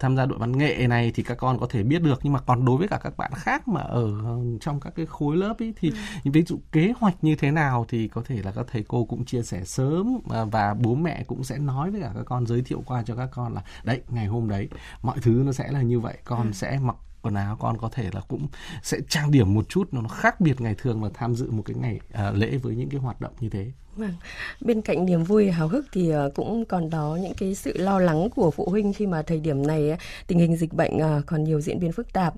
tham 0.00 0.16
gia 0.16 0.26
đội 0.26 0.38
văn 0.38 0.57
nghệ 0.58 0.86
này 0.86 1.12
thì 1.14 1.22
các 1.22 1.34
con 1.34 1.58
có 1.58 1.66
thể 1.70 1.82
biết 1.82 2.02
được 2.02 2.20
nhưng 2.22 2.32
mà 2.32 2.40
còn 2.40 2.64
đối 2.64 2.76
với 2.76 2.88
cả 2.88 3.00
các 3.02 3.16
bạn 3.16 3.32
khác 3.34 3.68
mà 3.68 3.80
ở 3.80 4.12
trong 4.60 4.80
các 4.80 4.92
cái 4.96 5.06
khối 5.06 5.36
lớp 5.36 5.54
ấy 5.58 5.74
thì 5.76 5.90
ừ. 6.24 6.30
ví 6.30 6.42
dụ 6.42 6.60
kế 6.72 6.92
hoạch 6.98 7.24
như 7.24 7.36
thế 7.36 7.50
nào 7.50 7.86
thì 7.88 8.08
có 8.08 8.22
thể 8.26 8.42
là 8.42 8.52
các 8.52 8.66
thầy 8.72 8.84
cô 8.88 9.04
cũng 9.04 9.24
chia 9.24 9.42
sẻ 9.42 9.64
sớm 9.64 10.18
à, 10.30 10.44
và 10.44 10.74
bố 10.74 10.94
mẹ 10.94 11.24
cũng 11.26 11.44
sẽ 11.44 11.58
nói 11.58 11.90
với 11.90 12.00
cả 12.00 12.10
các 12.14 12.22
con 12.26 12.46
giới 12.46 12.62
thiệu 12.62 12.82
qua 12.86 13.02
cho 13.06 13.16
các 13.16 13.28
con 13.32 13.54
là 13.54 13.62
đấy 13.84 14.00
ngày 14.08 14.26
hôm 14.26 14.48
đấy 14.48 14.68
mọi 15.02 15.18
thứ 15.22 15.42
nó 15.46 15.52
sẽ 15.52 15.72
là 15.72 15.82
như 15.82 16.00
vậy 16.00 16.18
con 16.24 16.46
ừ. 16.46 16.52
sẽ 16.52 16.78
mặc 16.82 16.96
quần 17.22 17.34
áo 17.34 17.56
con 17.60 17.78
có 17.78 17.88
thể 17.88 18.10
là 18.12 18.20
cũng 18.28 18.46
sẽ 18.82 18.98
trang 19.08 19.30
điểm 19.30 19.54
một 19.54 19.68
chút 19.68 19.88
nó 19.92 20.08
khác 20.08 20.40
biệt 20.40 20.60
ngày 20.60 20.74
thường 20.78 21.00
mà 21.00 21.08
tham 21.14 21.34
dự 21.34 21.50
một 21.50 21.62
cái 21.66 21.76
ngày 21.76 22.00
uh, 22.28 22.36
lễ 22.36 22.56
với 22.56 22.76
những 22.76 22.88
cái 22.88 23.00
hoạt 23.00 23.20
động 23.20 23.32
như 23.40 23.48
thế 23.48 23.72
Vâng. 23.98 24.12
Bên 24.60 24.82
cạnh 24.82 25.06
niềm 25.06 25.24
vui 25.24 25.50
hào 25.50 25.68
hức 25.68 25.86
thì 25.92 26.10
ờ, 26.10 26.30
cũng 26.34 26.64
còn 26.64 26.90
đó 26.90 27.18
những 27.22 27.34
cái 27.34 27.54
sự 27.54 27.72
lo 27.76 27.98
lắng 27.98 28.28
của 28.36 28.50
phụ 28.50 28.68
huynh 28.70 28.92
khi 28.92 29.06
mà 29.06 29.22
thời 29.22 29.40
điểm 29.40 29.66
này 29.66 29.98
tình 30.26 30.38
hình 30.38 30.56
dịch 30.56 30.72
bệnh 30.72 30.98
ờ, 30.98 31.22
còn 31.26 31.44
nhiều 31.44 31.60
diễn 31.60 31.80
biến 31.80 31.92
phức 31.92 32.12
tạp 32.12 32.34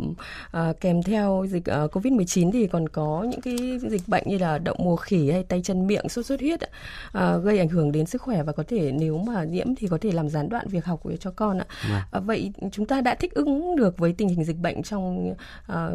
ờ, 0.51 0.73
kèm 0.81 1.03
theo 1.03 1.47
dịch 1.49 1.65
Covid-19 1.65 2.53
thì 2.53 2.67
còn 2.67 2.89
có 2.89 3.27
những 3.31 3.41
cái 3.41 3.79
dịch 3.79 4.09
bệnh 4.09 4.25
như 4.27 4.39
là 4.39 4.59
đậu 4.59 4.75
mùa 4.79 4.97
khỉ 4.97 5.31
hay 5.31 5.43
tay 5.43 5.61
chân 5.65 5.87
miệng 5.87 6.09
sốt 6.09 6.27
xuất 6.27 6.41
huyết 6.41 6.61
gây 7.43 7.59
ảnh 7.59 7.69
hưởng 7.69 7.93
đến 7.93 8.07
sức 8.07 8.23
khỏe 8.23 8.43
và 8.43 8.53
có 8.53 8.63
thể 8.69 8.93
nếu 8.93 9.19
mà 9.19 9.45
nhiễm 9.45 9.75
thì 9.75 9.89
có 9.89 9.99
thể 10.01 10.13
làm 10.13 10.29
gián 10.29 10.49
đoạn 10.49 10.69
việc 10.69 10.85
học 10.85 11.03
cho 11.21 11.31
con 11.31 11.59
ạ. 11.59 11.67
Vâng. 11.91 12.27
Vậy 12.27 12.53
chúng 12.73 12.87
ta 12.87 13.01
đã 13.01 13.15
thích 13.15 13.35
ứng 13.35 13.77
được 13.77 13.99
với 13.99 14.13
tình 14.13 14.29
hình 14.29 14.45
dịch 14.45 14.59
bệnh 14.59 14.83
trong 14.83 15.35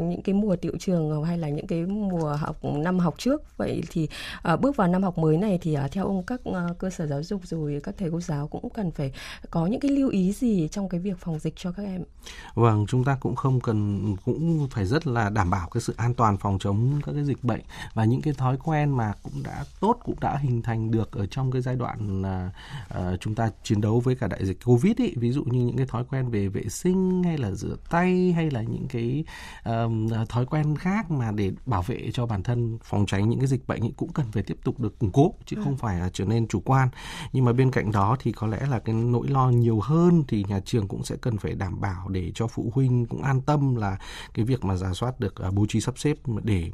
những 0.09 0.21
cái 0.21 0.33
mùa 0.33 0.55
tiệu 0.55 0.73
trường 0.79 1.23
hay 1.23 1.37
là 1.37 1.49
những 1.49 1.67
cái 1.67 1.81
mùa 1.85 2.33
học 2.39 2.57
năm 2.63 2.99
học 2.99 3.15
trước. 3.17 3.57
Vậy 3.57 3.83
thì 3.91 4.07
bước 4.61 4.75
vào 4.75 4.87
năm 4.87 5.03
học 5.03 5.17
mới 5.17 5.37
này 5.37 5.54
thì 5.61 5.73
à, 5.73 5.87
theo 5.91 6.05
ông 6.05 6.23
các 6.23 6.41
ờ, 6.43 6.75
cơ 6.79 6.89
sở 6.89 7.07
giáo 7.07 7.23
dục 7.23 7.41
rồi 7.43 7.81
các 7.83 7.95
thầy 7.97 8.11
cô 8.11 8.21
giáo 8.21 8.47
cũng 8.47 8.69
cần 8.69 8.91
phải 8.91 9.11
có 9.49 9.67
những 9.67 9.79
cái 9.79 9.91
lưu 9.91 10.09
ý 10.09 10.33
gì 10.33 10.67
trong 10.71 10.89
cái 10.89 10.99
việc 10.99 11.17
phòng 11.19 11.39
dịch 11.39 11.53
cho 11.55 11.71
các 11.71 11.83
em? 11.83 12.03
Vâng, 12.53 12.85
chúng 12.87 13.03
ta 13.03 13.17
cũng 13.21 13.35
không 13.35 13.59
cần 13.61 14.15
cũng 14.25 14.67
phải 14.71 14.85
rất 14.85 15.07
là 15.07 15.29
đảm 15.29 15.49
bảo 15.49 15.69
cái 15.69 15.81
sự 15.81 15.93
an 15.97 16.13
toàn 16.13 16.37
phòng 16.37 16.59
chống 16.59 17.01
các 17.05 17.11
cái 17.13 17.23
dịch 17.23 17.43
bệnh 17.43 17.61
và 17.93 18.05
những 18.05 18.21
cái 18.21 18.33
thói 18.33 18.57
quen 18.63 18.97
mà 18.97 19.13
cũng 19.23 19.43
đã 19.43 19.63
tốt 19.79 19.97
cũng 20.03 20.15
đã 20.21 20.37
hình 20.37 20.61
thành 20.61 20.91
được 20.91 21.11
ở 21.11 21.25
trong 21.25 21.51
cái 21.51 21.61
giai 21.61 21.75
đoạn 21.75 22.21
uh, 22.21 23.19
chúng 23.19 23.35
ta 23.35 23.51
chiến 23.63 23.81
đấu 23.81 23.99
với 23.99 24.15
cả 24.15 24.27
đại 24.27 24.45
dịch 24.45 24.57
Covid 24.65 24.97
ý, 24.97 25.13
ví 25.15 25.31
dụ 25.31 25.43
như 25.43 25.65
những 25.65 25.77
cái 25.77 25.85
thói 25.85 26.03
quen 26.09 26.29
về 26.29 26.47
vệ 26.47 26.69
sinh 26.69 27.23
hay 27.23 27.37
là 27.37 27.51
rửa 27.51 27.75
tay 27.89 28.33
hay 28.35 28.51
là 28.51 28.61
những 28.61 28.87
cái 28.87 29.23
um, 29.65 30.09
thói 30.29 30.45
quen 30.45 30.75
khác 30.77 31.11
mà 31.11 31.31
để 31.31 31.51
bảo 31.65 31.81
vệ 31.81 32.09
cho 32.13 32.25
bản 32.25 32.43
thân 32.43 32.77
phòng 32.83 33.05
tránh 33.05 33.29
những 33.29 33.39
cái 33.39 33.47
dịch 33.47 33.67
bệnh 33.67 33.91
cũng 33.91 34.13
cần 34.13 34.25
phải 34.31 34.43
tiếp 34.43 34.57
tục 34.63 34.79
được 34.79 34.99
củng 34.99 35.11
cố 35.11 35.33
chứ 35.45 35.57
không 35.63 35.77
phải 35.77 35.99
là 35.99 36.09
trở 36.13 36.25
nên 36.25 36.47
chủ 36.47 36.61
quan. 36.65 36.89
Nhưng 37.33 37.45
mà 37.45 37.53
bên 37.53 37.71
cạnh 37.71 37.91
đó 37.91 38.17
thì 38.19 38.31
có 38.31 38.47
lẽ 38.47 38.65
là 38.69 38.79
cái 38.79 38.95
nỗi 38.95 39.27
lo 39.27 39.49
nhiều 39.49 39.79
hơn 39.79 40.23
thì 40.27 40.45
nhà 40.47 40.59
trường 40.65 40.87
cũng 40.87 41.03
sẽ 41.03 41.15
cần 41.21 41.37
phải 41.37 41.53
đảm 41.55 41.81
bảo 41.81 42.09
để 42.09 42.31
cho 42.35 42.47
phụ 42.47 42.71
huynh 42.73 43.05
cũng 43.05 43.23
an 43.23 43.41
tâm 43.41 43.75
là 43.75 43.97
cái 44.33 44.45
việc 44.45 44.65
mà 44.65 44.75
giả 44.75 44.93
soát 44.93 45.19
được 45.19 45.35
uh, 45.47 45.53
bố 45.53 45.65
trí 45.69 45.81
sắp 45.81 45.97
xếp 45.97 46.17
để 46.43 46.71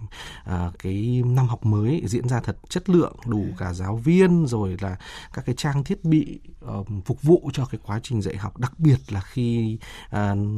uh, 0.50 0.80
cái 0.80 1.24
năm 1.25 1.48
học 1.48 1.66
mới 1.66 2.04
diễn 2.06 2.28
ra 2.28 2.40
thật 2.40 2.58
chất 2.70 2.90
lượng 2.90 3.16
đủ 3.25 3.46
cả 3.58 3.74
giáo 3.74 3.96
viên 3.96 4.48
rồi 4.48 4.78
là 4.82 4.98
các 5.34 5.46
cái 5.46 5.56
trang 5.56 5.84
thiết 5.84 6.04
bị 6.04 6.40
uh, 6.66 6.88
phục 7.06 7.22
vụ 7.22 7.50
cho 7.54 7.66
cái 7.66 7.82
quá 7.86 8.00
trình 8.04 8.22
dạy 8.22 8.38
học. 8.38 8.58
Đặc 8.58 8.80
biệt 8.80 8.98
là 9.10 9.22
khi 9.22 9.78
uh, 10.06 10.12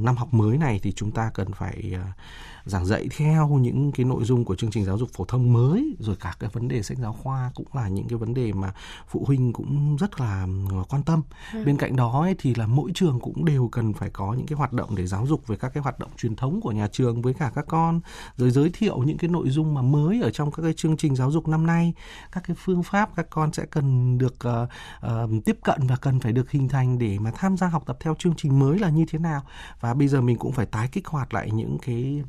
năm 0.03 0.15
học 0.17 0.33
mới 0.33 0.57
này 0.57 0.79
thì 0.83 0.91
chúng 0.91 1.11
ta 1.11 1.31
cần 1.33 1.53
phải 1.53 1.95
uh, 1.95 2.62
giảng 2.65 2.85
dạy 2.85 3.07
theo 3.17 3.47
những 3.47 3.91
cái 3.91 4.05
nội 4.05 4.23
dung 4.23 4.45
của 4.45 4.55
chương 4.55 4.71
trình 4.71 4.85
giáo 4.85 4.97
dục 4.97 5.09
phổ 5.13 5.25
thông 5.25 5.53
mới 5.53 5.95
rồi 5.99 6.15
cả 6.15 6.35
cái 6.39 6.49
vấn 6.53 6.67
đề 6.67 6.83
sách 6.83 6.97
giáo 6.97 7.13
khoa 7.13 7.51
cũng 7.55 7.67
là 7.73 7.87
những 7.87 8.07
cái 8.07 8.17
vấn 8.17 8.33
đề 8.33 8.53
mà 8.53 8.73
phụ 9.07 9.23
huynh 9.27 9.53
cũng 9.53 9.95
rất 9.95 10.19
là 10.19 10.47
quan 10.89 11.03
tâm. 11.03 11.21
Ừ. 11.53 11.63
bên 11.65 11.77
cạnh 11.77 11.95
đó 11.95 12.21
ấy, 12.21 12.35
thì 12.39 12.55
là 12.55 12.67
mỗi 12.67 12.91
trường 12.95 13.19
cũng 13.19 13.45
đều 13.45 13.69
cần 13.71 13.93
phải 13.93 14.09
có 14.09 14.33
những 14.33 14.45
cái 14.45 14.57
hoạt 14.57 14.73
động 14.73 14.95
để 14.95 15.07
giáo 15.07 15.27
dục 15.27 15.47
về 15.47 15.55
các 15.55 15.69
cái 15.73 15.83
hoạt 15.83 15.99
động 15.99 16.09
truyền 16.17 16.35
thống 16.35 16.61
của 16.61 16.71
nhà 16.71 16.87
trường 16.91 17.21
với 17.21 17.33
cả 17.33 17.51
các 17.55 17.65
con 17.67 18.01
rồi 18.37 18.51
giới 18.51 18.69
thiệu 18.73 19.03
những 19.03 19.17
cái 19.17 19.29
nội 19.29 19.49
dung 19.49 19.73
mà 19.73 19.81
mới 19.81 20.21
ở 20.21 20.31
trong 20.31 20.51
các 20.51 20.63
cái 20.63 20.73
chương 20.73 20.97
trình 20.97 21.15
giáo 21.15 21.31
dục 21.31 21.47
năm 21.47 21.67
nay. 21.67 21.93
Các 22.31 22.43
cái 22.47 22.55
phương 22.59 22.83
pháp 22.83 23.09
các 23.15 23.27
con 23.29 23.53
sẽ 23.53 23.65
cần 23.65 24.17
được 24.17 24.35
uh, 24.47 24.69
uh, 25.05 25.45
tiếp 25.45 25.57
cận 25.63 25.87
và 25.87 25.95
cần 25.95 26.19
phải 26.19 26.31
được 26.31 26.51
hình 26.51 26.69
thành 26.69 26.99
để 26.99 27.19
mà 27.19 27.31
tham 27.31 27.57
gia 27.57 27.67
học 27.67 27.83
tập 27.85 27.97
theo 27.99 28.15
chương 28.19 28.33
trình 28.37 28.59
mới 28.59 28.79
là 28.79 28.89
như 28.89 29.05
thế 29.09 29.19
nào. 29.19 29.41
Và 29.79 29.93
bây 29.93 30.07
giờ 30.07 30.21
mình 30.21 30.37
cũng 30.37 30.51
phải 30.51 30.65
tái 30.65 30.89
kích 30.91 31.07
hoạt 31.07 31.33
lại 31.33 31.51
những 31.51 31.77
cái 31.85 32.23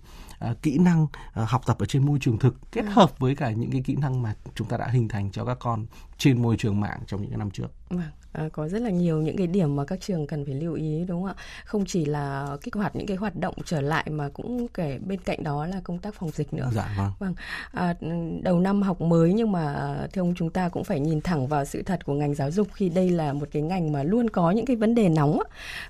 uh, 0.50 0.62
kỹ 0.62 0.78
năng 0.78 1.02
uh, 1.02 1.10
học 1.34 1.62
tập 1.66 1.76
ở 1.78 1.86
trên 1.86 2.06
môi 2.06 2.18
trường 2.20 2.38
thực 2.38 2.54
kết 2.72 2.84
ừ. 2.84 2.90
hợp 2.90 3.18
với 3.18 3.34
cả 3.34 3.50
những 3.50 3.70
cái 3.70 3.82
kỹ 3.84 3.96
năng 4.00 4.22
mà 4.22 4.34
chúng 4.54 4.68
ta 4.68 4.76
đã 4.76 4.88
hình 4.88 5.08
thành 5.08 5.30
cho 5.32 5.44
các 5.44 5.58
con 5.60 5.86
trên 6.18 6.42
môi 6.42 6.56
trường 6.56 6.80
mạng 6.80 7.00
trong 7.06 7.22
những 7.22 7.30
cái 7.30 7.38
năm 7.38 7.50
trước. 7.50 7.68
Vâng. 7.90 8.02
À, 8.32 8.48
có 8.52 8.68
rất 8.68 8.82
là 8.82 8.90
nhiều 8.90 9.22
những 9.22 9.36
cái 9.36 9.46
điểm 9.46 9.76
mà 9.76 9.84
các 9.84 10.00
trường 10.00 10.26
cần 10.26 10.44
phải 10.44 10.54
lưu 10.54 10.74
ý 10.74 11.04
đúng 11.08 11.22
không 11.22 11.36
ạ? 11.36 11.42
Không 11.64 11.84
chỉ 11.86 12.04
là 12.04 12.56
kích 12.62 12.74
hoạt 12.74 12.96
những 12.96 13.06
cái 13.06 13.16
hoạt 13.16 13.36
động 13.36 13.54
trở 13.64 13.80
lại 13.80 14.06
mà 14.10 14.28
cũng 14.28 14.68
kể 14.68 14.98
bên 14.98 15.20
cạnh 15.20 15.44
đó 15.44 15.66
là 15.66 15.80
công 15.84 15.98
tác 15.98 16.14
phòng 16.14 16.30
dịch 16.30 16.54
nữa. 16.54 16.70
Dạ 16.74 16.94
vâng. 16.98 17.12
Vâng. 17.18 17.34
À, 17.72 17.94
đầu 18.42 18.60
năm 18.60 18.82
học 18.82 19.00
mới 19.00 19.32
nhưng 19.32 19.52
mà 19.52 19.96
thưa 20.12 20.22
ông 20.22 20.34
chúng 20.36 20.50
ta 20.50 20.68
cũng 20.68 20.84
phải 20.84 21.00
nhìn 21.00 21.20
thẳng 21.20 21.46
vào 21.46 21.64
sự 21.64 21.82
thật 21.82 22.04
của 22.04 22.14
ngành 22.14 22.34
giáo 22.34 22.50
dục 22.50 22.68
khi 22.72 22.88
đây 22.88 23.10
là 23.10 23.32
một 23.32 23.48
cái 23.52 23.62
ngành 23.62 23.92
mà 23.92 24.02
luôn 24.02 24.30
có 24.30 24.50
những 24.50 24.66
cái 24.66 24.76
vấn 24.76 24.94
đề 24.94 25.08
nóng. 25.08 25.40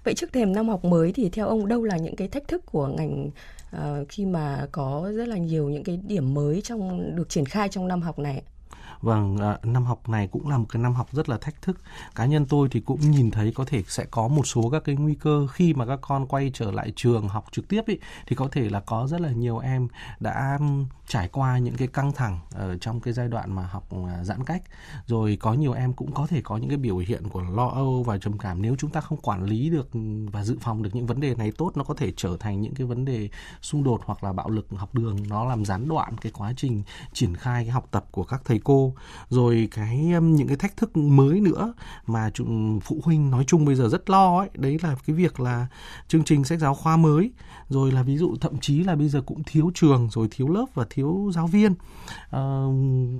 Vậy 0.04 0.14
trước 0.14 0.32
thềm 0.32 0.54
năm 0.54 0.68
học 0.68 0.84
mới 0.84 1.12
thì 1.12 1.28
theo 1.30 1.48
ông 1.48 1.68
đâu 1.68 1.82
là 1.84 1.96
những 1.96 2.16
cái 2.16 2.28
thách 2.28 2.48
thức 2.48 2.66
của 2.66 2.86
ngành 2.86 3.30
Ờ, 3.74 4.04
khi 4.08 4.26
mà 4.26 4.68
có 4.72 5.12
rất 5.16 5.28
là 5.28 5.36
nhiều 5.36 5.68
những 5.70 5.84
cái 5.84 5.96
điểm 5.96 6.34
mới 6.34 6.60
trong, 6.62 7.14
được 7.16 7.28
triển 7.28 7.46
khai 7.46 7.68
trong 7.68 7.88
năm 7.88 8.02
học 8.02 8.18
này? 8.18 8.42
Vâng, 9.04 9.36
à, 9.36 9.58
năm 9.62 9.84
học 9.84 10.08
này 10.08 10.26
cũng 10.26 10.48
là 10.48 10.58
một 10.58 10.66
cái 10.68 10.82
năm 10.82 10.94
học 10.94 11.08
rất 11.12 11.28
là 11.28 11.38
thách 11.38 11.62
thức. 11.62 11.80
Cá 12.14 12.24
nhân 12.24 12.46
tôi 12.46 12.68
thì 12.70 12.80
cũng 12.80 13.00
nhìn 13.00 13.30
thấy 13.30 13.52
có 13.54 13.64
thể 13.64 13.82
sẽ 13.88 14.04
có 14.10 14.28
một 14.28 14.46
số 14.46 14.68
các 14.70 14.84
cái 14.84 14.94
nguy 14.94 15.14
cơ 15.14 15.46
khi 15.46 15.74
mà 15.74 15.86
các 15.86 15.98
con 16.02 16.26
quay 16.26 16.50
trở 16.54 16.70
lại 16.70 16.92
trường 16.96 17.28
học 17.28 17.44
trực 17.52 17.68
tiếp 17.68 17.82
ý, 17.86 17.98
thì 18.26 18.36
có 18.36 18.48
thể 18.52 18.68
là 18.70 18.80
có 18.80 19.06
rất 19.06 19.20
là 19.20 19.30
nhiều 19.30 19.58
em 19.58 19.88
đã 20.20 20.58
trải 21.08 21.28
qua 21.28 21.58
những 21.58 21.76
cái 21.76 21.88
căng 21.88 22.12
thẳng 22.12 22.38
ở 22.52 22.78
trong 22.78 23.00
cái 23.00 23.14
giai 23.14 23.28
đoạn 23.28 23.54
mà 23.54 23.66
học 23.66 23.88
à, 24.08 24.24
giãn 24.24 24.44
cách. 24.44 24.62
Rồi 25.06 25.38
có 25.40 25.52
nhiều 25.52 25.72
em 25.72 25.92
cũng 25.92 26.12
có 26.12 26.26
thể 26.26 26.40
có 26.44 26.56
những 26.56 26.68
cái 26.68 26.78
biểu 26.78 26.96
hiện 26.96 27.28
của 27.28 27.42
lo 27.42 27.68
âu 27.68 28.02
và 28.02 28.18
trầm 28.18 28.38
cảm 28.38 28.62
nếu 28.62 28.74
chúng 28.78 28.90
ta 28.90 29.00
không 29.00 29.18
quản 29.20 29.44
lý 29.44 29.70
được 29.70 29.88
và 30.32 30.44
dự 30.44 30.56
phòng 30.60 30.82
được 30.82 30.90
những 30.92 31.06
vấn 31.06 31.20
đề 31.20 31.34
này 31.34 31.52
tốt 31.58 31.72
nó 31.74 31.84
có 31.84 31.94
thể 31.94 32.12
trở 32.16 32.36
thành 32.40 32.60
những 32.60 32.74
cái 32.74 32.86
vấn 32.86 33.04
đề 33.04 33.28
xung 33.62 33.84
đột 33.84 34.00
hoặc 34.04 34.24
là 34.24 34.32
bạo 34.32 34.50
lực 34.50 34.66
học 34.76 34.94
đường 34.94 35.16
nó 35.28 35.44
làm 35.44 35.64
gián 35.64 35.88
đoạn 35.88 36.18
cái 36.18 36.32
quá 36.32 36.52
trình 36.56 36.82
triển 37.12 37.36
khai 37.36 37.64
cái 37.64 37.70
học 37.70 37.88
tập 37.90 38.04
của 38.10 38.24
các 38.24 38.42
thầy 38.44 38.60
cô 38.64 38.93
rồi 39.28 39.68
cái 39.70 40.12
um, 40.12 40.34
những 40.34 40.48
cái 40.48 40.56
thách 40.56 40.76
thức 40.76 40.96
mới 40.96 41.40
nữa 41.40 41.74
mà 42.06 42.30
phụ 42.82 43.00
huynh 43.02 43.30
nói 43.30 43.44
chung 43.46 43.64
bây 43.64 43.74
giờ 43.74 43.88
rất 43.88 44.10
lo 44.10 44.38
ấy 44.38 44.48
đấy 44.54 44.78
là 44.82 44.96
cái 45.06 45.16
việc 45.16 45.40
là 45.40 45.66
chương 46.08 46.24
trình 46.24 46.44
sách 46.44 46.58
giáo 46.58 46.74
khoa 46.74 46.96
mới. 46.96 47.30
Rồi 47.68 47.92
là 47.92 48.02
ví 48.02 48.16
dụ 48.16 48.36
thậm 48.40 48.58
chí 48.60 48.84
là 48.84 48.94
bây 48.94 49.08
giờ 49.08 49.22
cũng 49.26 49.42
thiếu 49.44 49.70
trường 49.74 50.08
rồi 50.10 50.28
thiếu 50.30 50.48
lớp 50.48 50.66
và 50.74 50.86
thiếu 50.90 51.30
giáo 51.34 51.46
viên. 51.46 51.74
À, 52.30 52.64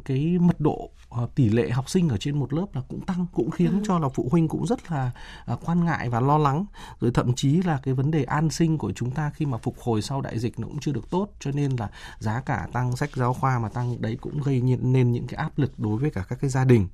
cái 0.04 0.38
mật 0.40 0.60
độ 0.60 0.90
Ờ, 1.14 1.28
tỷ 1.34 1.48
lệ 1.48 1.70
học 1.70 1.90
sinh 1.90 2.08
ở 2.08 2.16
trên 2.16 2.38
một 2.38 2.52
lớp 2.52 2.66
là 2.72 2.82
cũng 2.88 3.00
tăng 3.00 3.26
cũng 3.32 3.50
khiến 3.50 3.70
ừ. 3.70 3.80
cho 3.86 3.98
là 3.98 4.08
phụ 4.08 4.28
huynh 4.30 4.48
cũng 4.48 4.66
rất 4.66 4.90
là 4.90 5.10
uh, 5.52 5.60
quan 5.64 5.84
ngại 5.84 6.08
và 6.08 6.20
lo 6.20 6.38
lắng. 6.38 6.64
Rồi 7.00 7.10
thậm 7.14 7.34
chí 7.34 7.62
là 7.62 7.78
cái 7.82 7.94
vấn 7.94 8.10
đề 8.10 8.24
an 8.24 8.50
sinh 8.50 8.78
của 8.78 8.92
chúng 8.92 9.10
ta 9.10 9.30
khi 9.30 9.46
mà 9.46 9.58
phục 9.58 9.76
hồi 9.80 10.02
sau 10.02 10.20
đại 10.20 10.38
dịch 10.38 10.60
nó 10.60 10.66
cũng 10.66 10.78
chưa 10.80 10.92
được 10.92 11.10
tốt 11.10 11.28
cho 11.40 11.50
nên 11.50 11.76
là 11.78 11.90
giá 12.18 12.40
cả 12.40 12.68
tăng 12.72 12.96
sách 12.96 13.10
giáo 13.14 13.34
khoa 13.34 13.58
mà 13.58 13.68
tăng 13.68 14.02
đấy 14.02 14.18
cũng 14.20 14.42
gây 14.42 14.60
nên 14.82 15.12
những 15.12 15.26
cái 15.26 15.38
áp 15.38 15.58
lực 15.58 15.63
đối 15.76 15.98
với 15.98 16.10
cả 16.10 16.24
các 16.28 16.38
cái 16.40 16.50
gia 16.50 16.64
đình. 16.64 16.88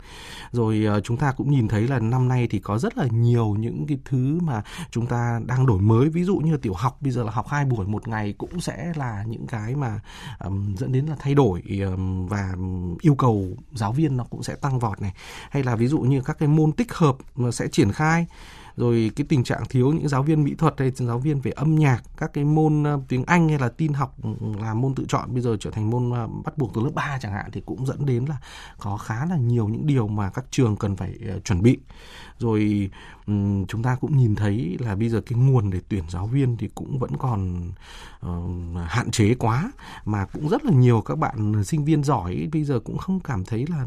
Rồi 0.53 0.85
ờ, 0.85 1.01
chúng 1.01 1.17
ta 1.17 1.33
cũng 1.33 1.51
nhìn 1.51 1.69
thấy 1.69 1.89
là 1.89 1.99
năm 1.99 2.29
nay 2.29 2.49
thì 2.51 2.59
có 2.59 2.79
rất 2.79 2.99
là 2.99 3.07
nhiều 3.11 3.57
những 3.59 3.87
cái 3.87 3.99
thứ 4.05 4.39
mà 4.43 4.63
chúng 4.91 5.07
ta 5.07 5.41
đang 5.47 5.67
đổi 5.67 5.81
mới. 5.81 6.09
Ví 6.09 6.25
dụ 6.25 6.37
như 6.37 6.57
tiểu 6.57 6.75
học 6.75 6.97
bây 7.01 7.13
giờ 7.13 7.23
là 7.25 7.31
học 7.31 7.47
hai 7.49 7.65
buổi 7.65 7.87
một 7.87 8.09
ngày 8.09 8.35
cũng 8.39 8.61
sẽ 8.61 8.93
là 8.97 9.25
những 9.27 9.47
cái 9.47 9.75
mà 9.75 10.01
um, 10.39 10.75
dẫn 10.77 10.93
đến 10.93 11.07
là 11.07 11.17
thay 11.19 11.35
đổi 11.35 11.63
um, 11.85 12.27
và 12.27 12.55
yêu 13.01 13.15
cầu 13.15 13.49
giáo 13.73 13.93
viên 13.93 14.17
nó 14.17 14.25
cũng 14.25 14.43
sẽ 14.43 14.55
tăng 14.55 14.79
vọt 14.79 15.03
này. 15.03 15.13
Hay 15.51 15.63
là 15.63 15.77
ví 15.77 15.87
dụ 15.87 16.01
như 16.01 16.23
các 16.23 16.39
cái 16.39 16.49
môn 16.49 16.73
tích 16.73 16.93
hợp 16.93 17.17
mà 17.37 17.51
sẽ 17.51 17.69
triển 17.69 17.93
khai 17.93 18.27
rồi 18.77 19.11
cái 19.17 19.27
tình 19.29 19.45
trạng 19.45 19.63
thiếu 19.69 19.93
những 19.93 20.09
giáo 20.09 20.23
viên 20.23 20.45
mỹ 20.45 20.55
thuật 20.55 20.75
hay 20.79 20.91
giáo 20.91 21.19
viên 21.19 21.41
về 21.41 21.51
âm 21.51 21.75
nhạc 21.75 22.03
các 22.17 22.33
cái 22.33 22.45
môn 22.45 22.85
ờ, 22.85 23.01
tiếng 23.09 23.25
Anh 23.25 23.49
hay 23.49 23.59
là 23.59 23.69
tin 23.69 23.93
học 23.93 24.17
ừ, 24.23 24.31
là 24.61 24.75
môn 24.75 24.95
tự 24.95 25.05
chọn 25.09 25.33
bây 25.33 25.43
giờ 25.43 25.57
trở 25.61 25.71
thành 25.71 25.91
môn 25.91 26.11
ờ, 26.11 26.29
bắt 26.45 26.59
buộc 26.59 26.75
từ 26.75 26.81
lớp 26.81 26.91
3 26.95 27.19
chẳng 27.21 27.33
hạn 27.33 27.51
thì 27.53 27.63
cũng 27.67 27.87
dẫn 27.87 28.07
đến 28.07 28.25
là 28.25 28.37
có 28.79 28.97
khá 28.97 29.27
là 29.27 29.37
nhiều 29.37 29.69
những 29.69 29.87
điều 29.87 30.09
mà 30.09 30.31
các 30.31 30.45
trường 30.51 30.77
cần 30.77 30.97
phải 30.97 31.15
ờ, 31.29 31.41
chuẩn 31.41 31.63
bị. 31.63 31.79
Rồi 32.39 32.91
ừ, 33.27 33.33
chúng 33.69 33.83
ta 33.83 33.97
cũng 34.01 34.17
nhìn 34.17 34.35
thấy 34.35 34.77
là 34.81 34.95
bây 34.95 35.09
giờ 35.09 35.21
cái 35.21 35.39
nguồn 35.39 35.71
để 35.71 35.81
tuyển 35.89 36.05
giáo 36.09 36.27
viên 36.27 36.57
thì 36.57 36.69
cũng 36.75 36.99
vẫn 36.99 37.11
còn 37.19 37.71
uh, 38.27 38.31
hạn 38.87 39.11
chế 39.11 39.35
quá 39.35 39.73
mà 40.05 40.27
cũng 40.27 40.49
rất 40.49 40.65
là 40.65 40.73
nhiều 40.73 41.01
các 41.01 41.19
bạn 41.19 41.65
sinh 41.65 41.85
viên 41.85 42.05
giỏi 42.05 42.49
bây 42.53 42.65
giờ 42.65 42.81
cũng 42.81 42.99
không 42.99 43.21
cảm 43.21 43.45
thấy 43.45 43.67
là 43.67 43.87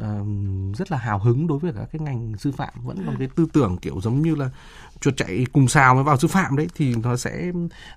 uh, 0.00 0.76
rất 0.76 0.92
là 0.92 0.98
hào 0.98 1.18
hứng 1.18 1.46
đối 1.46 1.58
với 1.58 1.72
các 1.72 1.88
cái 1.92 2.00
ngành 2.00 2.32
sư 2.38 2.52
phạm. 2.52 2.74
Vẫn 2.84 3.02
còn 3.06 3.16
cái 3.18 3.28
tư 3.34 3.46
tưởng 3.52 3.76
kiểu 3.76 4.00
giống 4.00 4.22
như 4.22 4.34
là 4.34 4.50
chuột 5.00 5.16
chạy 5.16 5.46
cùng 5.52 5.68
xào 5.68 5.94
mới 5.94 6.04
vào 6.04 6.16
sư 6.16 6.28
phạm 6.28 6.56
đấy 6.56 6.68
thì 6.74 6.94
nó 6.94 7.16
sẽ 7.16 7.52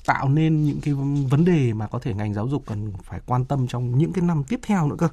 tạo 0.05 0.29
nên 0.29 0.63
những 0.63 0.81
cái 0.81 0.93
vấn 1.29 1.45
đề 1.45 1.73
mà 1.73 1.87
có 1.87 1.99
thể 1.99 2.13
ngành 2.13 2.33
giáo 2.33 2.47
dục 2.47 2.63
cần 2.65 2.93
phải 3.03 3.19
quan 3.25 3.45
tâm 3.45 3.67
trong 3.67 3.97
những 3.97 4.13
cái 4.13 4.23
năm 4.25 4.43
tiếp 4.43 4.59
theo 4.63 4.87
nữa 4.87 4.95
cơ. 4.99 5.07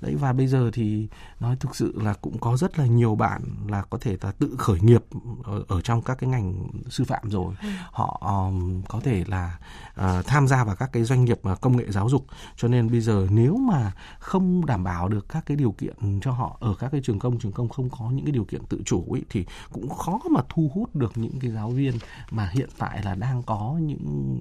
Đấy 0.00 0.14
và 0.14 0.32
bây 0.32 0.46
giờ 0.46 0.70
thì 0.72 1.08
nói 1.40 1.56
thực 1.60 1.76
sự 1.76 1.94
là 2.02 2.14
cũng 2.14 2.38
có 2.38 2.56
rất 2.56 2.78
là 2.78 2.86
nhiều 2.86 3.14
bạn 3.14 3.42
là 3.68 3.82
có 3.90 3.98
thể 4.00 4.16
là 4.20 4.32
tự 4.32 4.54
khởi 4.58 4.80
nghiệp 4.80 5.04
ở, 5.44 5.64
ở 5.68 5.80
trong 5.80 6.02
các 6.02 6.18
cái 6.18 6.30
ngành 6.30 6.68
sư 6.90 7.04
phạm 7.04 7.30
rồi. 7.30 7.54
Ừ. 7.62 7.68
họ 7.90 8.20
um, 8.46 8.82
có 8.88 9.00
thể 9.00 9.24
là 9.26 9.58
uh, 10.00 10.26
tham 10.26 10.48
gia 10.48 10.64
vào 10.64 10.76
các 10.76 10.90
cái 10.92 11.04
doanh 11.04 11.24
nghiệp 11.24 11.40
uh, 11.52 11.60
công 11.60 11.76
nghệ 11.76 11.84
giáo 11.88 12.08
dục. 12.08 12.26
Cho 12.56 12.68
nên 12.68 12.90
bây 12.90 13.00
giờ 13.00 13.26
nếu 13.30 13.56
mà 13.56 13.92
không 14.18 14.66
đảm 14.66 14.84
bảo 14.84 15.08
được 15.08 15.28
các 15.28 15.46
cái 15.46 15.56
điều 15.56 15.72
kiện 15.72 16.20
cho 16.22 16.32
họ 16.32 16.56
ở 16.60 16.74
các 16.78 16.88
cái 16.92 17.00
trường 17.04 17.18
công 17.18 17.38
trường 17.38 17.52
công 17.52 17.68
không 17.68 17.90
có 17.90 18.10
những 18.10 18.24
cái 18.24 18.32
điều 18.32 18.44
kiện 18.44 18.64
tự 18.68 18.80
chủ 18.84 19.06
ấy 19.10 19.22
thì 19.30 19.44
cũng 19.72 19.88
khó 19.88 20.20
mà 20.30 20.40
thu 20.48 20.70
hút 20.74 20.96
được 20.96 21.12
những 21.18 21.38
cái 21.40 21.50
giáo 21.50 21.70
viên 21.70 21.94
mà 22.30 22.50
hiện 22.52 22.68
tại 22.78 23.02
là 23.04 23.14
đang 23.14 23.42
có 23.42 23.78
những 23.82 24.38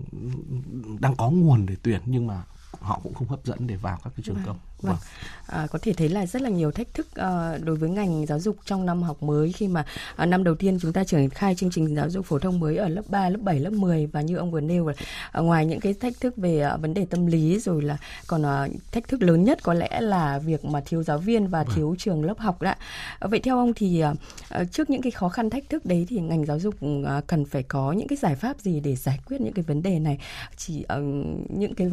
đang 0.99 1.15
có 1.15 1.29
nguồn 1.29 1.65
để 1.65 1.75
tuyển 1.83 2.01
nhưng 2.05 2.27
mà 2.27 2.43
họ 2.79 2.99
cũng 3.03 3.13
không 3.13 3.27
hấp 3.27 3.45
dẫn 3.45 3.67
để 3.67 3.75
vào 3.75 3.97
các 4.03 4.13
cái 4.15 4.23
trường 4.23 4.35
vâng, 4.35 4.45
công. 4.45 4.57
Vâng. 4.81 4.95
vâng. 4.95 4.97
À, 5.51 5.67
có 5.71 5.79
thể 5.81 5.93
thấy 5.93 6.09
là 6.09 6.25
rất 6.25 6.41
là 6.41 6.49
nhiều 6.49 6.71
thách 6.71 6.93
thức 6.93 7.07
uh, 7.07 7.65
đối 7.65 7.75
với 7.75 7.89
ngành 7.89 8.25
giáo 8.25 8.39
dục 8.39 8.57
trong 8.65 8.85
năm 8.85 9.03
học 9.03 9.23
mới 9.23 9.51
khi 9.51 9.67
mà 9.67 9.85
uh, 10.21 10.27
năm 10.27 10.43
đầu 10.43 10.55
tiên 10.55 10.77
chúng 10.81 10.93
ta 10.93 11.03
triển 11.03 11.29
khai 11.29 11.55
chương 11.55 11.71
trình 11.71 11.95
giáo 11.95 12.09
dục 12.09 12.25
phổ 12.25 12.39
thông 12.39 12.59
mới 12.59 12.77
ở 12.77 12.87
lớp 12.87 13.01
3, 13.07 13.29
lớp 13.29 13.39
7, 13.41 13.59
lớp 13.59 13.69
10 13.73 14.05
và 14.05 14.21
như 14.21 14.35
ông 14.35 14.51
vừa 14.51 14.61
nêu 14.61 14.87
là 14.87 14.93
uh, 15.39 15.45
ngoài 15.45 15.65
những 15.65 15.79
cái 15.79 15.93
thách 15.93 16.13
thức 16.19 16.37
về 16.37 16.67
uh, 16.73 16.81
vấn 16.81 16.93
đề 16.93 17.05
tâm 17.09 17.25
lý 17.25 17.59
rồi 17.59 17.81
là 17.81 17.97
còn 18.27 18.41
uh, 18.41 18.71
thách 18.91 19.07
thức 19.07 19.21
lớn 19.21 19.43
nhất 19.43 19.63
có 19.63 19.73
lẽ 19.73 20.01
là 20.01 20.39
việc 20.39 20.65
mà 20.65 20.81
thiếu 20.85 21.03
giáo 21.03 21.17
viên 21.17 21.47
và 21.47 21.63
vâng. 21.63 21.75
thiếu 21.75 21.95
trường 21.99 22.23
lớp 22.23 22.39
học 22.39 22.61
đã. 22.61 22.77
Uh, 23.25 23.31
vậy 23.31 23.39
theo 23.39 23.57
ông 23.57 23.73
thì 23.73 24.03
uh, 24.03 24.71
trước 24.71 24.89
những 24.89 25.01
cái 25.01 25.11
khó 25.11 25.29
khăn 25.29 25.49
thách 25.49 25.69
thức 25.69 25.85
đấy 25.85 26.05
thì 26.09 26.19
ngành 26.19 26.45
giáo 26.45 26.59
dục 26.59 26.75
uh, 26.85 27.27
cần 27.27 27.45
phải 27.45 27.63
có 27.63 27.91
những 27.91 28.07
cái 28.07 28.17
giải 28.17 28.35
pháp 28.35 28.59
gì 28.59 28.79
để 28.79 28.95
giải 28.95 29.19
quyết 29.27 29.41
những 29.41 29.53
cái 29.53 29.63
vấn 29.63 29.83
đề 29.83 29.99
này? 29.99 30.19
Chỉ 30.57 30.85
uh, 30.93 31.03
những 31.49 31.75
cái 31.75 31.91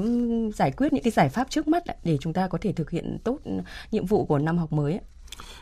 giải 0.57 0.71
quyết 0.71 0.93
những 0.93 1.03
cái 1.03 1.11
giải 1.11 1.29
pháp 1.29 1.51
trước 1.51 1.69
mắt 1.69 1.83
để 2.05 2.19
chúng 2.21 2.33
ta 2.33 2.49
có 2.49 2.59
thể 2.61 2.73
thực 2.79 2.91
hiện 2.91 3.19
tốt 3.25 3.39
nhiệm 3.91 4.07
vụ 4.07 4.25
của 4.25 4.39
năm 4.39 4.59
học 4.59 4.73
mới. 4.73 5.01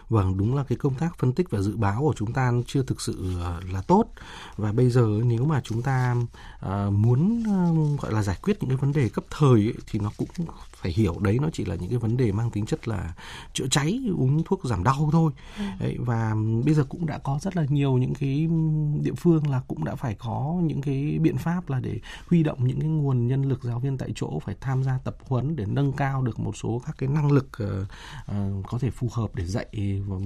Vâng, 0.09 0.37
đúng 0.37 0.55
là 0.55 0.65
cái 0.69 0.79
công 0.79 0.95
tác 0.95 1.19
phân 1.19 1.33
tích 1.33 1.51
và 1.51 1.61
dự 1.61 1.77
báo 1.77 2.01
của 2.01 2.15
chúng 2.17 2.33
ta 2.33 2.53
chưa 2.67 2.83
thực 2.83 3.01
sự 3.01 3.33
ờ, 3.43 3.61
là 3.73 3.83
tốt 3.83 4.05
và 4.57 4.73
bây 4.73 4.91
giờ 4.91 5.07
nếu 5.25 5.45
mà 5.45 5.61
chúng 5.65 5.83
ta 5.83 6.17
uh, 6.67 6.93
muốn 6.93 7.43
uh, 7.43 8.01
gọi 8.01 8.13
là 8.13 8.23
giải 8.23 8.39
quyết 8.43 8.57
những 8.61 8.69
cái 8.69 8.77
vấn 8.77 8.93
đề 8.93 9.09
cấp 9.09 9.25
thời 9.31 9.61
ấy, 9.61 9.75
thì 9.87 9.99
nó 9.99 10.11
cũng 10.17 10.29
phải 10.77 10.93
hiểu 10.93 11.19
đấy 11.21 11.39
nó 11.43 11.49
chỉ 11.53 11.65
là 11.65 11.75
những 11.75 11.91
cái 11.91 11.99
vấn 11.99 12.17
đề 12.17 12.33
mang 12.33 12.51
tính 12.51 12.67
chất 12.67 12.89
là 12.89 13.15
chữa 13.53 13.67
cháy 13.71 14.01
uống 14.17 14.43
thuốc 14.45 14.65
giảm 14.65 14.85
đau 14.85 15.09
thôi 15.13 15.33
ừ. 15.59 15.65
đấy, 15.81 15.97
và 15.99 16.35
bây 16.65 16.75
giờ 16.75 16.85
cũng 16.89 17.07
đã 17.07 17.19
có 17.19 17.39
rất 17.43 17.57
là 17.57 17.67
nhiều 17.69 17.99
những 17.99 18.15
cái 18.15 18.49
địa 19.03 19.15
phương 19.17 19.51
là 19.51 19.63
cũng 19.69 19.85
đã 19.85 19.95
phải 19.95 20.15
có 20.15 20.61
những 20.63 20.81
cái 20.81 21.19
biện 21.21 21.37
pháp 21.37 21.71
là 21.71 21.81
để 21.81 22.01
huy 22.27 22.43
động 22.43 22.67
những 22.67 22.81
cái 22.81 22.89
nguồn 22.89 23.27
nhân 23.27 23.43
lực 23.43 23.65
giáo 23.65 23.81
viên 23.81 23.99
tại 23.99 24.13
chỗ 24.15 24.39
phải 24.45 24.57
tham 24.61 24.85
gia 24.85 24.99
tập 24.99 25.17
huấn 25.29 25.57
để 25.57 25.65
nâng 25.69 25.93
cao 25.93 26.23
được 26.23 26.39
một 26.39 26.57
số 26.57 26.83
các 26.87 26.95
cái 26.99 27.09
năng 27.09 27.33
lực 27.33 27.49
uh, 27.63 27.69
uh, 28.31 28.67
có 28.67 28.79
thể 28.79 28.91
phù 28.91 29.09
hợp 29.13 29.35
để 29.35 29.47
dạy 29.47 29.67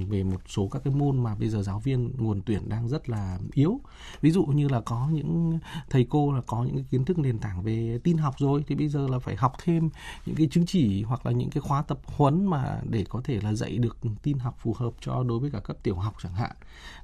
về 0.09 0.23
một 0.23 0.41
số 0.49 0.69
các 0.69 0.83
cái 0.85 0.95
môn 0.95 1.23
mà 1.23 1.35
bây 1.35 1.49
giờ 1.49 1.63
giáo 1.63 1.81
viên 1.81 2.13
nguồn 2.19 2.43
tuyển 2.47 2.69
đang 2.69 2.89
rất 2.89 3.09
là 3.09 3.39
yếu 3.53 3.81
ví 4.21 4.31
dụ 4.31 4.45
như 4.45 4.69
là 4.69 4.81
có 4.81 5.09
những 5.13 5.59
thầy 5.91 6.07
cô 6.11 6.33
là 6.33 6.41
có 6.47 6.65
những 6.65 6.75
cái 6.75 6.85
kiến 6.91 7.05
thức 7.05 7.19
nền 7.19 7.39
tảng 7.39 7.63
về 7.63 8.01
tin 8.05 8.17
học 8.17 8.35
rồi 8.39 8.65
thì 8.67 8.75
bây 8.75 8.89
giờ 8.89 9.09
là 9.11 9.19
phải 9.19 9.37
học 9.37 9.53
thêm 9.65 9.91
những 10.27 10.37
cái 10.41 10.49
chứng 10.51 10.67
chỉ 10.67 11.03
hoặc 11.03 11.27
là 11.27 11.33
những 11.33 11.51
cái 11.51 11.61
khóa 11.61 11.83
tập 11.83 11.99
huấn 12.05 12.47
mà 12.47 12.81
để 12.91 13.05
có 13.09 13.21
thể 13.25 13.41
là 13.43 13.55
dạy 13.55 13.79
được 13.79 13.99
tin 14.23 14.39
học 14.39 14.57
phù 14.59 14.75
hợp 14.79 14.93
cho 15.01 15.23
đối 15.23 15.39
với 15.39 15.51
cả 15.51 15.61
cấp 15.61 15.77
tiểu 15.83 15.95
học 15.95 16.15
chẳng 16.23 16.35
hạn. 16.35 16.57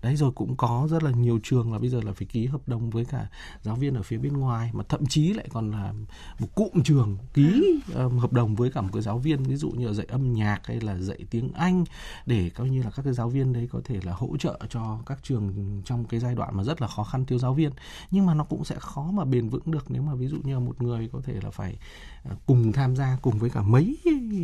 Đấy 0.03 0.17
rồi 0.17 0.33
cũng 0.35 0.57
có 0.57 0.89
rất 0.91 1.03
là 1.03 1.11
nhiều 1.11 1.41
trường 1.43 1.73
là 1.73 1.79
bây 1.79 1.89
giờ 1.89 2.01
là 2.05 2.13
phải 2.13 2.27
ký 2.27 2.47
hợp 2.47 2.69
đồng 2.69 2.91
với 2.91 3.05
cả 3.05 3.27
giáo 3.63 3.77
viên 3.77 3.95
ở 3.95 4.03
phía 4.03 4.19
bên 4.19 4.33
ngoài 4.33 4.71
mà 4.73 4.85
thậm 4.89 5.07
chí 5.07 5.33
lại 5.33 5.49
còn 5.53 5.71
là 5.71 5.93
một 6.39 6.47
cụm 6.55 6.83
trường 6.85 7.17
ký 7.35 7.81
um, 7.95 8.19
hợp 8.19 8.33
đồng 8.33 8.55
với 8.55 8.71
cả 8.71 8.81
một 8.81 8.89
cái 8.93 9.03
giáo 9.03 9.19
viên 9.19 9.43
ví 9.43 9.57
dụ 9.57 9.71
như 9.71 9.87
là 9.87 9.93
dạy 9.93 10.07
âm 10.11 10.33
nhạc 10.33 10.67
hay 10.67 10.81
là 10.81 10.99
dạy 10.99 11.19
tiếng 11.31 11.53
Anh 11.53 11.85
để 12.27 12.51
coi 12.51 12.69
như 12.69 12.83
là 12.83 12.91
các 12.91 13.03
cái 13.03 13.15
giáo 13.15 13.29
viên 13.29 13.53
đấy 13.53 13.69
có 13.73 13.81
thể 13.85 14.01
là 14.05 14.13
hỗ 14.13 14.37
trợ 14.37 14.59
cho 14.71 14.99
các 15.07 15.19
trường 15.23 15.83
trong 15.85 16.05
cái 16.05 16.21
giai 16.21 16.35
đoạn 16.35 16.57
mà 16.57 16.65
rất 16.65 16.81
là 16.81 16.89
khó 16.89 17.05
khăn 17.05 17.27
thiếu 17.27 17.39
giáo 17.39 17.55
viên. 17.55 17.71
Nhưng 18.11 18.27
mà 18.27 18.35
nó 18.35 18.45
cũng 18.45 18.65
sẽ 18.65 18.77
khó 18.79 19.11
mà 19.13 19.25
bền 19.25 19.49
vững 19.49 19.71
được 19.71 19.91
nếu 19.91 20.03
mà 20.03 20.15
ví 20.15 20.27
dụ 20.27 20.37
như 20.45 20.55
là 20.55 20.61
một 20.61 20.83
người 20.83 21.09
có 21.13 21.21
thể 21.25 21.35
là 21.43 21.51
phải 21.51 21.77
ờ, 22.25 22.37
cùng 22.47 22.73
tham 22.73 22.97
gia 22.97 23.19
cùng 23.27 23.39
với 23.39 23.51
cả 23.51 23.63
mấy 23.63 23.97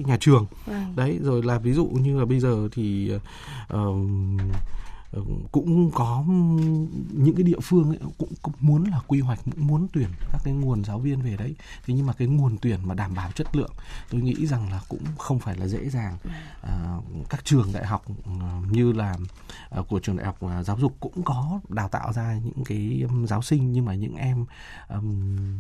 nhà 0.07 0.16
trường 0.21 0.47
vâng. 0.66 0.92
đấy 0.97 1.18
rồi 1.23 1.42
là 1.42 1.59
ví 1.59 1.73
dụ 1.73 1.87
như 1.87 2.18
là 2.18 2.25
bây 2.25 2.40
giờ 2.40 2.68
thì 2.73 3.12
uh, 3.75 3.97
cũng 5.53 5.90
có 5.94 6.25
những 7.12 7.35
cái 7.37 7.42
địa 7.42 7.61
phương 7.62 7.88
ấy, 7.88 7.98
cũng, 8.18 8.33
cũng 8.42 8.55
muốn 8.61 8.85
là 8.85 9.01
quy 9.07 9.20
hoạch 9.20 9.40
cũng 9.44 9.66
muốn 9.66 9.88
tuyển 9.92 10.09
các 10.33 10.40
cái 10.44 10.55
nguồn 10.55 10.85
giáo 10.85 10.98
viên 10.98 11.22
về 11.22 11.37
đấy. 11.37 11.55
Thế 11.87 11.94
nhưng 11.94 12.07
mà 12.07 12.12
cái 12.12 12.29
nguồn 12.29 12.57
tuyển 12.62 12.81
mà 12.83 12.94
đảm 12.94 13.14
bảo 13.14 13.31
chất 13.33 13.57
lượng 13.57 13.72
tôi 14.11 14.20
nghĩ 14.20 14.46
rằng 14.46 14.70
là 14.70 14.81
cũng 14.88 15.05
không 15.18 15.38
phải 15.38 15.57
là 15.57 15.66
dễ 15.66 15.88
dàng. 15.88 16.18
À, 16.62 16.96
các 17.29 17.44
trường 17.44 17.72
đại 17.72 17.87
học 17.87 18.05
à, 18.40 18.61
như 18.70 18.92
là 18.92 19.16
à, 19.70 19.83
của 19.88 20.01
trường 20.01 20.16
đại 20.16 20.27
học 20.27 20.42
à, 20.42 20.62
giáo 20.62 20.79
dục 20.79 20.96
cũng 21.01 21.22
có 21.25 21.61
đào 21.68 21.88
tạo 21.88 22.12
ra 22.12 22.38
những 22.44 22.64
cái 22.64 23.03
um, 23.09 23.27
giáo 23.27 23.42
sinh. 23.42 23.72
Nhưng 23.72 23.85
mà 23.85 23.94
những 23.94 24.14
em 24.14 24.44
um, 24.88 25.59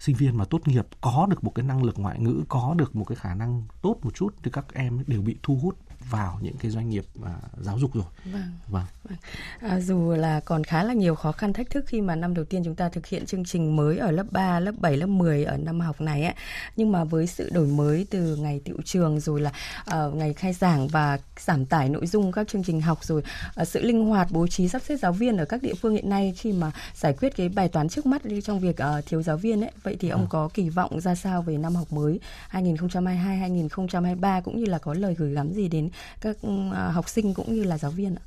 sinh 0.00 0.16
viên 0.16 0.36
mà 0.36 0.44
tốt 0.44 0.68
nghiệp 0.68 0.86
có 1.00 1.26
được 1.30 1.44
một 1.44 1.52
cái 1.54 1.66
năng 1.66 1.82
lực 1.82 1.98
ngoại 1.98 2.20
ngữ 2.20 2.44
có 2.48 2.74
được 2.78 2.96
một 2.96 3.04
cái 3.04 3.16
khả 3.16 3.34
năng 3.34 3.62
tốt 3.82 3.96
một 4.02 4.14
chút 4.14 4.34
thì 4.42 4.50
các 4.50 4.74
em 4.74 5.04
đều 5.06 5.22
bị 5.22 5.36
thu 5.42 5.58
hút 5.62 5.76
vào 6.10 6.38
những 6.42 6.56
cái 6.56 6.70
doanh 6.70 6.90
nghiệp 6.90 7.04
à, 7.24 7.34
giáo 7.60 7.78
dục 7.78 7.94
rồi. 7.94 8.04
Vâng. 8.24 8.42
Vâng. 8.68 8.84
vâng. 9.04 9.18
À, 9.60 9.80
dù 9.80 10.12
là 10.12 10.40
còn 10.40 10.64
khá 10.64 10.82
là 10.82 10.94
nhiều 10.94 11.14
khó 11.14 11.32
khăn 11.32 11.52
thách 11.52 11.70
thức 11.70 11.84
khi 11.86 12.00
mà 12.00 12.16
năm 12.16 12.34
đầu 12.34 12.44
tiên 12.44 12.62
chúng 12.64 12.74
ta 12.74 12.88
thực 12.88 13.06
hiện 13.06 13.26
chương 13.26 13.44
trình 13.44 13.76
mới 13.76 13.98
ở 13.98 14.10
lớp 14.10 14.26
3, 14.30 14.60
lớp 14.60 14.72
7, 14.78 14.96
lớp 14.96 15.06
10 15.06 15.44
ở 15.44 15.56
năm 15.56 15.80
học 15.80 16.00
này 16.00 16.24
ấy. 16.24 16.34
Nhưng 16.76 16.92
mà 16.92 17.04
với 17.04 17.26
sự 17.26 17.50
đổi 17.50 17.66
mới 17.66 18.06
từ 18.10 18.36
ngày 18.36 18.60
tiệu 18.64 18.76
trường 18.84 19.20
rồi 19.20 19.40
là 19.40 19.52
uh, 19.96 20.14
ngày 20.14 20.34
khai 20.34 20.52
giảng 20.52 20.88
và 20.88 21.18
giảm 21.40 21.66
tải 21.66 21.88
nội 21.88 22.06
dung 22.06 22.32
các 22.32 22.48
chương 22.48 22.64
trình 22.64 22.80
học 22.80 23.04
rồi 23.04 23.22
uh, 23.60 23.68
sự 23.68 23.82
linh 23.82 24.04
hoạt 24.04 24.28
bố 24.30 24.46
trí 24.46 24.68
sắp 24.68 24.82
xếp 24.82 24.96
giáo 24.96 25.12
viên 25.12 25.36
ở 25.36 25.44
các 25.44 25.62
địa 25.62 25.74
phương 25.74 25.92
hiện 25.92 26.08
nay 26.08 26.34
khi 26.36 26.52
mà 26.52 26.70
giải 26.94 27.14
quyết 27.20 27.36
cái 27.36 27.48
bài 27.48 27.68
toán 27.68 27.88
trước 27.88 28.06
mắt 28.06 28.24
đi 28.24 28.40
trong 28.40 28.60
việc 28.60 28.76
uh, 28.98 29.06
thiếu 29.06 29.22
giáo 29.22 29.36
viên 29.36 29.64
ấy. 29.64 29.70
Vậy 29.82 29.96
thì 30.00 30.08
ông 30.08 30.22
à. 30.22 30.26
có 30.30 30.48
kỳ 30.54 30.68
vọng 30.68 31.00
ra 31.00 31.14
sao 31.14 31.42
về 31.42 31.56
năm 31.56 31.74
học 31.74 31.92
mới 31.92 32.20
2022 32.48 33.36
2023 33.36 34.40
cũng 34.40 34.58
như 34.58 34.64
là 34.64 34.78
có 34.78 34.94
lời 34.94 35.14
gửi 35.18 35.34
gắm 35.34 35.52
gì 35.52 35.68
đến 35.68 35.90
các 36.20 36.36
ờ, 36.72 36.90
học 36.90 37.08
sinh 37.08 37.34
cũng 37.34 37.54
như 37.54 37.64
là 37.64 37.78
giáo 37.78 37.90
viên 37.90 38.14
ạ? 38.14 38.22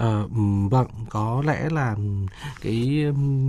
À, 0.00 0.22
vâng, 0.70 0.86
có 1.08 1.42
lẽ 1.46 1.68
là 1.70 1.96
cái 2.60 2.72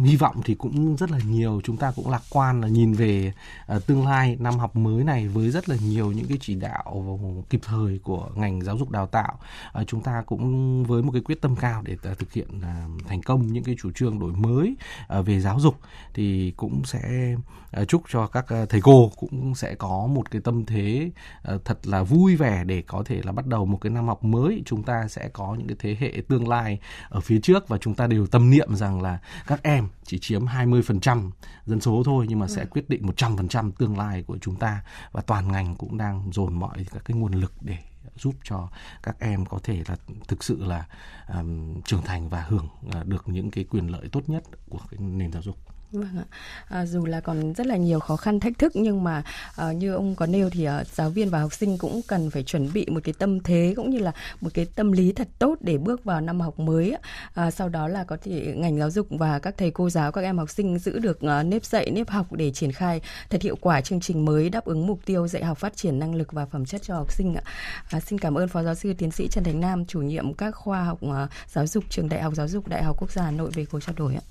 hy 0.04 0.16
vọng 0.20 0.36
thì 0.46 0.56
cũng 0.56 0.96
rất 0.98 1.12
là 1.12 1.20
nhiều. 1.30 1.62
Chúng 1.64 1.78
ta 1.78 1.92
cũng 1.96 2.10
lạc 2.10 2.22
quan 2.30 2.62
là 2.62 2.68
nhìn 2.68 2.94
về 2.94 3.34
uh, 3.76 3.86
tương 3.86 4.08
lai 4.08 4.38
năm 4.40 4.54
học 4.54 4.76
mới 4.76 5.04
này 5.04 5.28
với 5.28 5.50
rất 5.50 5.70
là 5.70 5.76
nhiều 5.86 6.12
những 6.12 6.26
cái 6.28 6.38
chỉ 6.42 6.56
đạo 6.56 7.20
kịp 7.50 7.62
thời 7.64 8.00
của 8.04 8.30
ngành 8.36 8.62
giáo 8.62 8.78
dục 8.78 8.90
đào 8.90 9.08
tạo. 9.08 9.40
Uh, 9.82 9.88
chúng 9.88 10.02
ta 10.02 10.24
cũng 10.26 10.84
với 10.84 11.04
một 11.04 11.12
cái 11.12 11.22
quyết 11.22 11.42
tâm 11.42 11.56
cao 11.56 11.82
để 11.86 11.94
uh, 11.94 12.20
thực 12.20 12.34
hiện 12.34 12.48
uh, 12.58 13.08
thành 13.08 13.22
công 13.22 13.48
những 13.48 13.64
cái 13.64 13.76
chủ 13.82 13.92
trương 13.92 14.20
đổi 14.20 14.34
mới 14.34 14.76
uh, 15.20 15.26
về 15.26 15.40
giáo 15.40 15.60
dục 15.60 15.76
thì 16.14 16.54
cũng 16.58 16.82
sẽ 16.86 17.36
uh, 17.82 17.88
chúc 17.88 18.04
cho 18.10 18.28
các 18.28 18.46
uh, 18.64 18.70
thầy 18.70 18.82
cô 18.82 19.12
cũng 19.16 19.56
sẽ 19.56 19.76
có 19.76 20.08
một 20.08 20.32
cái 20.32 20.42
tâm 20.42 20.66
thế 20.66 21.12
uh, 21.56 21.66
thật 21.66 21.88
là 21.88 22.04
vui 22.04 22.36
vẻ 22.36 22.64
để 22.64 22.82
có 22.82 23.04
thể 23.06 23.22
là 23.24 23.32
bắt 23.32 23.48
đầu 23.48 23.66
một 23.66 23.78
cái 23.82 23.90
năm 23.90 24.08
học 24.08 24.24
mới. 24.24 24.64
Chúng 24.66 24.84
ta 24.84 25.08
sẽ 25.08 25.30
có 25.34 25.56
những 25.56 25.68
cái 25.68 25.78
thế 25.80 25.98
hệ 26.00 26.22
tương 26.28 26.41
lai 26.50 26.80
ở 27.10 27.20
phía 27.20 27.40
trước 27.40 27.68
và 27.68 27.78
chúng 27.78 27.96
ta 27.96 28.08
đều 28.08 28.28
tâm 28.28 28.50
niệm 28.50 28.76
rằng 28.76 29.02
là 29.02 29.20
các 29.48 29.64
em 29.64 29.88
chỉ 30.04 30.20
chiếm 30.20 30.46
20% 30.46 31.32
dân 31.66 31.82
số 31.82 32.04
thôi 32.06 32.26
nhưng 32.30 32.40
mà 32.40 32.48
sẽ 32.48 32.62
ừ. 32.62 32.68
quyết 32.72 32.90
định 32.90 33.06
100% 33.06 33.72
tương 33.72 33.98
lai 33.98 34.24
của 34.24 34.38
chúng 34.42 34.56
ta 34.56 34.84
và 35.12 35.22
toàn 35.22 35.52
ngành 35.52 35.76
cũng 35.76 35.98
đang 35.98 36.30
dồn 36.32 36.54
mọi 36.54 36.86
các 36.92 37.06
cái 37.06 37.18
nguồn 37.18 37.34
lực 37.34 37.54
để 37.62 37.78
giúp 38.18 38.36
cho 38.44 38.70
các 39.04 39.16
em 39.20 39.46
có 39.46 39.60
thể 39.64 39.84
là 39.88 39.96
thực 40.28 40.44
sự 40.44 40.64
là 40.64 40.86
um, 41.28 41.82
trưởng 41.82 42.02
thành 42.02 42.30
và 42.30 42.42
hưởng 42.42 42.68
uh, 42.88 43.06
được 43.06 43.30
những 43.30 43.52
cái 43.52 43.64
quyền 43.64 43.88
lợi 43.88 44.10
tốt 44.12 44.22
nhất 44.28 44.44
của 44.70 44.80
cái 44.92 45.00
nền 45.00 45.32
giáo 45.32 45.42
dục. 45.42 45.58
Vâng 45.92 46.18
ạ. 46.18 46.26
À, 46.70 46.86
dù 46.86 47.06
là 47.06 47.22
còn 47.22 47.54
rất 47.54 47.68
là 47.68 47.78
nhiều 47.78 48.00
khó 48.00 48.16
khăn 48.16 48.40
thách 48.40 48.60
thức 48.60 48.72
nhưng 48.76 49.04
mà 49.04 49.24
à, 49.56 49.72
như 49.72 49.94
ông 49.94 50.16
có 50.16 50.26
nêu 50.26 50.50
thì 50.50 50.66
à, 50.66 50.84
giáo 50.94 51.10
viên 51.10 51.30
và 51.30 51.40
học 51.40 51.54
sinh 51.54 51.78
cũng 51.78 52.02
cần 52.08 52.30
phải 52.30 52.44
chuẩn 52.44 52.74
bị 52.74 52.86
một 52.90 53.00
cái 53.04 53.14
tâm 53.20 53.40
thế 53.40 53.74
cũng 53.76 53.90
như 53.90 54.00
là 54.00 54.12
một 54.42 54.50
cái 54.54 54.66
tâm 54.76 54.92
lý 54.92 55.14
thật 55.14 55.28
tốt 55.40 55.56
để 55.62 55.78
bước 55.78 56.04
vào 56.04 56.22
năm 56.22 56.42
học 56.42 56.60
mới. 56.60 56.96
À, 57.34 57.52
sau 57.52 57.70
đó 57.70 57.88
là 57.88 58.04
có 58.04 58.18
thể 58.24 58.54
ngành 58.58 58.80
giáo 58.80 58.90
dục 58.90 59.08
và 59.10 59.40
các 59.40 59.58
thầy 59.58 59.72
cô 59.72 59.90
giáo, 59.90 60.12
các 60.12 60.22
em 60.22 60.38
học 60.38 60.50
sinh 60.50 60.80
giữ 60.80 61.00
được 61.00 61.22
à, 61.22 61.44
nếp 61.44 61.66
dạy, 61.66 61.92
nếp 61.92 62.10
học 62.10 62.34
để 62.34 62.52
triển 62.52 62.72
khai 62.72 63.02
thật 63.30 63.42
hiệu 63.42 63.56
quả 63.62 63.82
chương 63.82 64.00
trình 64.00 64.26
mới 64.26 64.50
đáp 64.50 64.66
ứng 64.66 64.88
mục 64.88 65.00
tiêu 65.06 65.28
dạy 65.28 65.44
học 65.44 65.58
phát 65.58 65.76
triển 65.76 66.00
năng 66.00 66.16
lực 66.16 66.32
và 66.32 66.46
phẩm 66.46 66.66
chất 66.66 66.82
cho 66.84 66.96
học 66.96 67.12
sinh 67.12 67.36
ạ. 67.36 67.44
À, 67.90 68.00
xin 68.00 68.20
cảm 68.20 68.36
ơn 68.38 68.48
Phó 68.48 68.64
Giáo 68.64 68.76
sư 68.76 68.94
Tiến 68.98 69.12
sĩ 69.12 69.28
Trần 69.28 69.44
Thành 69.44 69.60
Nam, 69.60 69.86
chủ 69.86 70.02
nhiệm 70.02 70.34
các 70.34 70.56
khoa 70.56 70.84
học 70.84 71.00
à, 71.02 71.28
giáo 71.48 71.68
dục 71.68 71.84
trường 71.90 72.10
Đại 72.10 72.22
học 72.22 72.34
Giáo 72.36 72.48
dục 72.48 72.68
Đại 72.68 72.84
học 72.84 72.96
Quốc 73.00 73.12
gia 73.12 73.24
Hà 73.24 73.32
Nội 73.32 73.52
về 73.54 73.66
cuộc 73.66 73.80
trao 73.80 73.96
đổi 73.98 74.16
ạ. 74.16 74.22